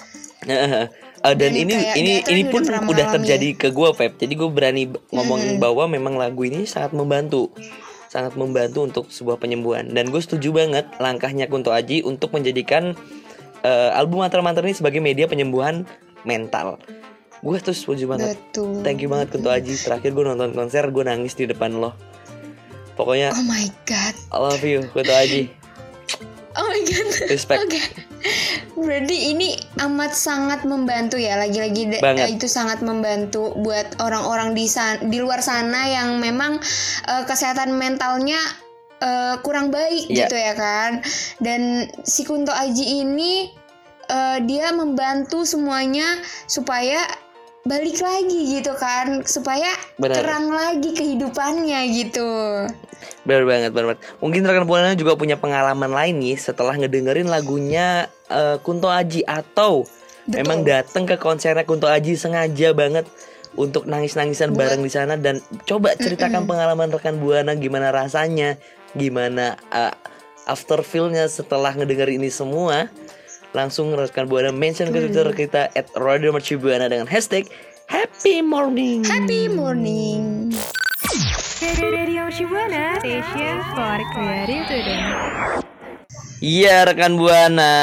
Uh, 1.18 1.34
dan, 1.34 1.50
Dan 1.50 1.66
ini 1.66 1.74
ini 1.98 2.12
ini 2.30 2.42
pun 2.46 2.62
udah 2.62 2.86
udah 2.86 3.06
terjadi 3.18 3.58
ke 3.58 3.68
gue 3.74 3.90
Feb. 3.90 4.22
Jadi 4.22 4.32
gue 4.38 4.48
berani 4.48 4.86
ngomong 5.10 5.40
Hmm. 5.42 5.58
bahwa 5.58 5.90
memang 5.90 6.14
lagu 6.14 6.46
ini 6.46 6.62
sangat 6.62 6.94
membantu, 6.94 7.50
sangat 8.06 8.38
membantu 8.38 8.86
untuk 8.86 9.04
sebuah 9.10 9.42
penyembuhan. 9.42 9.90
Dan 9.90 10.14
gue 10.14 10.22
setuju 10.22 10.54
banget 10.54 10.86
langkahnya 11.02 11.50
Kunto 11.50 11.74
Aji 11.74 12.06
untuk 12.06 12.30
menjadikan 12.30 12.94
uh, 13.66 13.90
album 13.98 14.22
Mantra 14.22 14.46
Mantra 14.46 14.62
ini 14.62 14.78
sebagai 14.78 15.02
media 15.02 15.26
penyembuhan 15.26 15.84
mental. 16.22 16.78
Gue 17.38 17.58
tuh 17.58 17.70
setuju 17.70 18.10
banget. 18.10 18.34
Betul. 18.34 18.82
Thank 18.82 18.98
you 19.00 19.08
banget 19.08 19.30
Kunto 19.30 19.48
Aji. 19.48 19.78
Terakhir 19.78 20.10
gue 20.10 20.24
nonton 20.24 20.50
konser 20.50 20.82
gue 20.84 21.04
nangis 21.04 21.32
di 21.32 21.46
depan 21.46 21.70
lo. 21.72 21.94
Pokoknya 22.94 23.30
Oh 23.30 23.46
my 23.46 23.66
god. 23.86 24.14
I 24.34 24.36
love 24.36 24.62
you 24.62 24.82
Kunto 24.90 25.14
Aji. 25.14 25.46
Oh 26.58 26.66
my 26.66 26.82
god. 26.82 27.06
Respect. 27.30 27.62
Oke. 27.62 27.78
Berarti 28.74 29.30
ini 29.30 29.54
amat 29.78 30.10
sangat 30.10 30.66
membantu 30.66 31.14
ya 31.14 31.38
lagi-lagi 31.38 32.02
eh, 32.02 32.28
itu 32.28 32.50
sangat 32.50 32.82
membantu 32.82 33.54
buat 33.54 34.02
orang-orang 34.02 34.58
di 34.58 34.66
san- 34.66 35.06
di 35.06 35.22
luar 35.22 35.38
sana 35.38 35.86
yang 35.86 36.18
memang 36.18 36.58
eh, 37.06 37.22
kesehatan 37.22 37.78
mentalnya 37.78 38.38
eh, 38.98 39.38
kurang 39.46 39.70
baik 39.70 40.10
Iya. 40.10 40.26
gitu 40.26 40.34
ya 40.34 40.54
kan. 40.58 40.90
Dan 41.38 41.86
si 42.02 42.26
Kunto 42.26 42.50
Aji 42.50 43.06
ini 43.06 43.54
eh, 44.10 44.38
dia 44.42 44.74
membantu 44.74 45.46
semuanya 45.46 46.18
supaya 46.50 46.98
balik 47.68 48.00
lagi 48.00 48.58
gitu 48.58 48.72
kan 48.80 49.20
supaya 49.28 49.68
Benar. 50.00 50.24
terang 50.24 50.48
lagi 50.48 50.90
kehidupannya 50.96 51.80
gitu. 51.92 52.28
Benar 53.28 53.44
banget, 53.44 53.70
benar 53.76 53.86
banget. 53.92 54.02
Mungkin 54.24 54.40
rekan 54.48 54.64
buana 54.64 54.96
juga 54.96 55.14
punya 55.20 55.36
pengalaman 55.36 55.92
lain 55.92 56.16
nih 56.16 56.40
setelah 56.40 56.72
ngedengerin 56.74 57.28
lagunya 57.28 58.08
eh, 58.32 58.56
Kunto 58.64 58.88
Aji 58.88 59.22
atau 59.28 59.84
memang 60.24 60.64
datang 60.64 61.04
ke 61.04 61.20
konsernya 61.20 61.68
Kunto 61.68 61.86
Aji 61.86 62.16
sengaja 62.16 62.72
banget 62.72 63.04
untuk 63.52 63.84
nangis-nangisan 63.84 64.56
Buat- 64.56 64.72
bareng 64.72 64.82
di 64.82 64.92
sana 64.92 65.14
dan 65.20 65.44
coba 65.68 65.92
ceritakan 65.92 66.48
pengalaman 66.48 66.88
rekan 66.88 67.20
buana 67.20 67.52
gimana 67.52 67.92
rasanya, 67.92 68.56
gimana 68.96 69.60
eh, 69.68 69.92
after 70.48 70.80
feel-nya 70.80 71.28
setelah 71.28 71.76
ngedengerin 71.76 72.24
ini 72.24 72.32
semua. 72.32 72.88
Langsung 73.58 73.90
rekan 73.98 74.30
buana 74.30 74.54
mention 74.54 74.94
ke 74.94 75.02
Twitter 75.02 75.26
kita 75.34 75.66
at 75.74 75.90
Radio 75.98 76.30
Mercu 76.30 76.62
Buana 76.62 76.86
dengan 76.86 77.10
hashtag 77.10 77.50
Happy 77.90 78.38
Morning. 78.38 79.02
Happy 79.02 79.50
morning. 79.50 80.54
Radio 81.82 82.30
Shibuana 82.30 83.02
Station 83.02 83.58
for 83.74 83.98
Creative 84.14 84.62
Today. 84.70 85.02
Iya 86.38 86.86
rekan 86.86 87.18
buana 87.18 87.74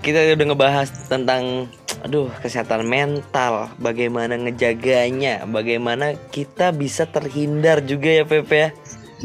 Kita 0.00 0.32
udah 0.32 0.46
ngebahas 0.48 0.88
tentang 1.12 1.68
Aduh 2.00 2.32
kesehatan 2.40 2.88
mental 2.88 3.68
Bagaimana 3.76 4.40
ngejaganya 4.40 5.44
Bagaimana 5.44 6.16
kita 6.32 6.72
bisa 6.72 7.04
terhindar 7.04 7.84
juga 7.84 8.08
ya 8.16 8.24
Pepe 8.24 8.56
ya 8.56 8.68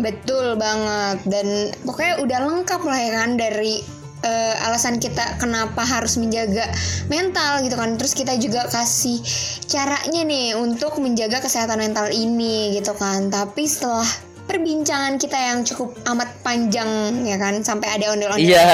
Betul 0.04 0.60
banget 0.60 1.24
dan 1.32 1.48
pokoknya 1.88 2.16
udah 2.28 2.40
lengkap 2.44 2.82
lah 2.84 3.00
ya 3.00 3.12
kan 3.24 3.40
dari 3.40 3.99
eh, 4.24 4.56
alasan 4.68 5.00
kita 5.00 5.40
kenapa 5.40 5.84
harus 5.84 6.20
menjaga 6.20 6.68
mental 7.08 7.64
gitu 7.64 7.76
kan. 7.76 7.96
Terus 7.96 8.14
kita 8.16 8.36
juga 8.40 8.68
kasih 8.68 9.20
caranya 9.68 10.22
nih 10.26 10.56
untuk 10.60 10.98
menjaga 11.00 11.40
kesehatan 11.44 11.80
mental 11.80 12.12
ini 12.12 12.76
gitu 12.80 12.96
kan. 12.96 13.32
Tapi 13.32 13.64
setelah 13.68 14.08
perbincangan 14.50 15.22
kita 15.22 15.38
yang 15.38 15.62
cukup 15.62 15.94
amat 16.10 16.34
panjang 16.42 17.22
ya 17.22 17.38
kan 17.38 17.62
sampai 17.62 17.86
ada 17.94 18.18
ondel-ondel. 18.18 18.50
Iya 18.50 18.66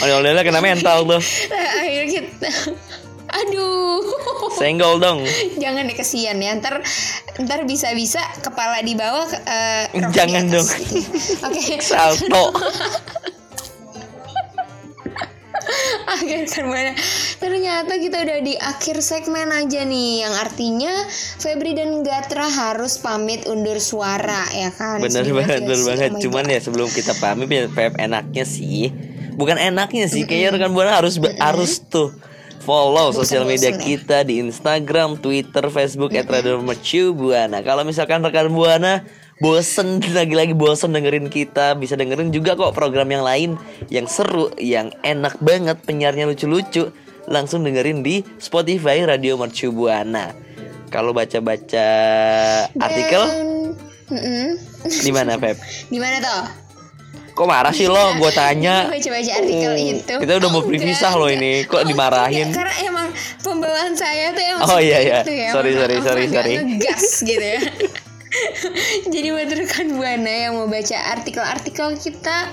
Oleh-olehnya 0.00 0.40
kena 0.40 0.64
mental 0.64 1.04
tuh 1.04 1.20
Akhirnya 1.84 2.08
kita 2.08 2.48
Aduh 3.28 4.00
Senggol 4.56 5.04
dong 5.04 5.20
Jangan 5.60 5.84
deh 5.84 5.96
kesian 6.00 6.40
ya 6.40 6.56
Ntar 6.56 6.80
Ntar 7.44 7.68
bisa-bisa 7.68 8.24
kepala 8.40 8.80
di 8.80 8.96
bawah 8.96 9.28
eh, 9.44 9.92
rok 9.92 10.10
di 10.10 10.16
Jangan 10.16 10.44
atas 10.48 10.54
dong. 10.56 10.68
gitu 10.72 10.96
ya. 10.96 11.06
Oke 11.44 11.74
Salto 11.84 12.44
Kan 16.24 16.66
mana 16.66 16.92
Ternyata 17.36 17.92
kita 18.00 18.24
udah 18.24 18.38
di 18.40 18.54
akhir 18.56 19.04
segmen 19.04 19.52
aja 19.52 19.84
nih 19.84 20.24
Yang 20.24 20.34
artinya 20.40 20.94
Febri 21.38 21.76
dan 21.76 22.00
Gatra 22.00 22.48
harus 22.48 22.96
pamit 22.96 23.44
undur 23.44 23.76
suara 23.78 24.48
ya 24.50 24.72
kan 24.72 25.00
Bener 25.04 25.24
Sedih 25.24 25.36
banget 25.36 25.60
bener 25.62 25.78
sih? 25.78 25.86
banget 25.86 26.10
Oh 26.16 26.20
Cuman 26.24 26.44
God. 26.48 26.54
ya 26.54 26.60
sebelum 26.60 26.88
kita 26.88 27.12
pamit 27.20 27.48
ya 27.52 27.68
enaknya 28.00 28.44
sih 28.44 28.88
Bukan 29.34 29.60
enaknya 29.60 30.06
sih 30.08 30.24
Kayaknya 30.24 30.50
rekan 30.56 30.72
buana 30.72 30.96
harus 30.96 31.20
harus 31.38 31.84
tuh 31.84 32.16
Follow 32.64 33.12
sosial 33.12 33.44
media 33.44 33.76
ya. 33.76 33.76
kita 33.76 34.24
di 34.24 34.40
Instagram, 34.40 35.20
Twitter, 35.20 35.68
Facebook 35.68 36.16
at 36.16 36.24
Radio 36.24 36.56
Mercu 36.64 37.12
Buana. 37.12 37.60
Kalau 37.60 37.84
misalkan 37.84 38.24
rekan 38.24 38.48
Buana 38.48 39.04
bosen 39.36 39.98
lagi-lagi 40.04 40.52
bosen 40.52 40.90
dengerin 40.90 41.26
kita, 41.26 41.74
bisa 41.74 41.94
dengerin 41.94 42.30
juga 42.30 42.54
kok 42.54 42.70
program 42.70 43.08
yang 43.08 43.22
lain 43.22 43.50
yang 43.88 44.06
seru, 44.06 44.52
yang 44.56 44.94
enak 45.00 45.38
banget, 45.38 45.80
penyiarnya 45.80 46.24
lucu-lucu. 46.24 46.90
Langsung 47.24 47.64
dengerin 47.64 48.04
di 48.04 48.20
Spotify 48.36 49.00
Radio 49.00 49.34
Mercu 49.34 49.72
Buana. 49.72 50.36
Kalau 50.86 51.10
baca-baca 51.10 51.88
artikel 52.76 53.22
Dan- 53.24 54.60
di 55.00 55.10
mana 55.10 55.40
Pep? 55.40 55.56
Di 55.92 55.96
mana 55.96 56.20
toh? 56.20 56.44
Kok 57.34 57.48
marah 57.48 57.72
sih 57.72 57.88
lo? 57.88 58.14
Gue 58.14 58.30
tanya. 58.30 58.86
Baca-baca 58.86 59.32
artikel 59.34 59.72
itu 59.74 60.14
Kita 60.14 60.32
udah 60.36 60.48
mau 60.48 60.60
Oh, 60.60 60.68
berpisah 60.68 61.10
enggak, 61.10 61.18
loh 61.18 61.26
enggak. 61.26 61.40
ini. 61.40 61.52
Kok 61.66 61.80
Oh, 61.80 61.86
dimarahin? 61.88 62.46
iya, 62.46 62.54
Karena 62.54 62.74
emang 62.84 63.06
pembawaan 63.42 63.94
saya 63.96 64.30
tuh 64.30 64.44
emang 64.44 64.62
Oh, 64.68 64.78
iya, 64.78 64.98
iya. 65.00 65.18
gitu 65.24 65.32
ya, 65.34 65.48
Sorry, 65.50 65.70
emang 65.72 65.80
sorry, 65.80 65.96
sorry, 65.98 66.24
nggak 66.28 66.44
sorry. 66.44 66.54
Ngegas 66.60 67.04
gitu 67.24 67.42
ya 67.42 67.60
Jadi 69.12 69.30
buat 69.30 69.52
rekan 69.52 69.96
Buana 69.98 70.30
yang 70.48 70.54
mau 70.58 70.66
baca 70.66 70.96
artikel-artikel 71.18 71.94
kita 71.98 72.48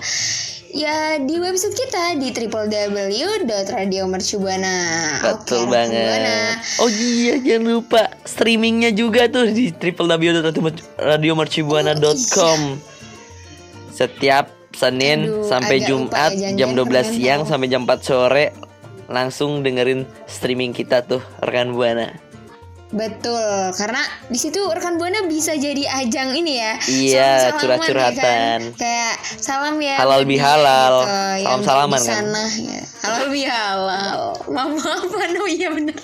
Ya 0.71 1.19
di 1.19 1.35
website 1.35 1.75
kita 1.75 2.15
di 2.15 2.31
www.radiomercubuana 2.31 4.75
Betul 5.19 5.67
Oke, 5.67 5.67
Buana. 5.67 5.91
banget. 5.91 6.63
Oh 6.79 6.87
iya 6.87 7.35
jangan 7.43 7.75
lupa 7.75 8.07
streamingnya 8.23 8.95
juga 8.95 9.27
tuh 9.27 9.51
di 9.51 9.75
www.radiomercubuana.com 9.75 12.59
Setiap 13.91 14.47
Senin 14.71 15.27
Aduh, 15.27 15.43
sampai 15.43 15.83
Jumat 15.83 16.31
ya, 16.31 16.55
jam 16.55 16.71
jangan-jangan 16.71 17.11
12 17.11 17.19
siang 17.19 17.43
sampai 17.43 17.67
jam 17.67 17.83
4 17.83 18.07
sore 18.07 18.55
langsung 19.11 19.59
dengerin 19.59 20.07
streaming 20.23 20.71
kita 20.71 21.03
tuh 21.03 21.19
rekan 21.43 21.75
buana. 21.75 22.30
Betul, 22.91 23.71
karena 23.71 24.04
di 24.27 24.36
situ 24.36 24.60
rekan 24.67 24.99
buana 24.99 25.23
bisa 25.23 25.56
jadi 25.56 25.80
ajang 26.04 26.36
ini 26.36 26.60
ya. 26.60 26.73
Iya, 26.91 27.32
curhat-curhatan. 27.56 28.12
ya 28.12 28.19
kan? 28.19 28.60
Kayak 28.75 29.15
salam 29.39 29.80
ya. 29.80 29.95
Halal 29.95 30.21
buat 30.21 30.27
bi 30.27 30.36
dia 30.36 30.43
halal. 30.43 30.93
gitu, 31.08 31.36
yang 31.39 31.63
Salam-salaman 31.63 31.95
di 31.95 32.04
kan? 32.04 32.15
sana, 32.19 32.43
ya. 32.51 32.82
Halal 32.99 33.25
bi 33.32 33.41
halal. 33.47 34.19
Maaf 34.51 34.71
maafan, 34.75 35.32
oh 35.39 35.47
iya 35.47 35.69
benar. 35.71 35.95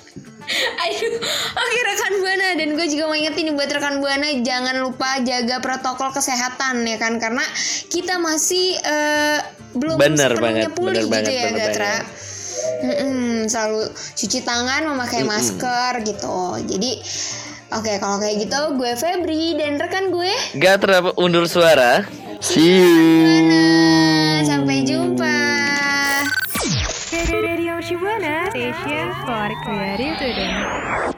Aduh, 0.88 1.20
oke 1.60 1.80
rekan 1.84 2.14
buana 2.24 2.48
dan 2.56 2.70
gue 2.72 2.88
juga 2.88 3.04
mau 3.04 3.18
ingetin 3.20 3.52
buat 3.52 3.68
rekan 3.68 4.00
buana 4.00 4.32
jangan 4.40 4.80
lupa 4.80 5.20
jaga 5.20 5.60
protokol 5.60 6.16
kesehatan 6.16 6.88
ya 6.88 6.96
kan 6.96 7.20
karena 7.20 7.44
kita 7.92 8.16
masih 8.16 8.80
eh, 8.80 9.44
belum 9.76 10.00
Bener 10.00 10.32
sepenuhnya 10.32 10.72
banget, 10.72 10.80
pulih 10.80 11.04
bener 11.04 11.04
gitu 11.04 11.12
banget, 11.12 11.32
ya 11.36 11.44
bener 11.52 11.60
Gatra. 11.68 11.84
banget. 11.84 12.06
Mm-mm, 12.84 13.50
selalu 13.50 13.90
cuci 13.94 14.40
tangan, 14.46 14.86
memakai 14.88 15.26
masker 15.26 16.06
gitu. 16.06 16.62
Jadi 16.64 17.02
oke 17.74 17.94
kalau 18.00 18.18
kayak 18.22 18.48
gitu 18.48 18.60
gue 18.78 18.92
Febri 18.96 19.58
dan 19.60 19.82
rekan 19.82 20.14
gue 20.14 20.32
Gak 20.62 20.86
terdapat 20.86 21.14
undur 21.18 21.50
suara. 21.50 22.06
See 22.38 22.86
you. 22.86 24.46
Sampai 24.46 24.86
jumpa. 24.86 25.36
Radio 27.28 27.82
Shibuana 27.82 28.48
Station 28.54 29.10
for 29.26 29.50
Creative 29.66 30.16
Today. 30.22 31.17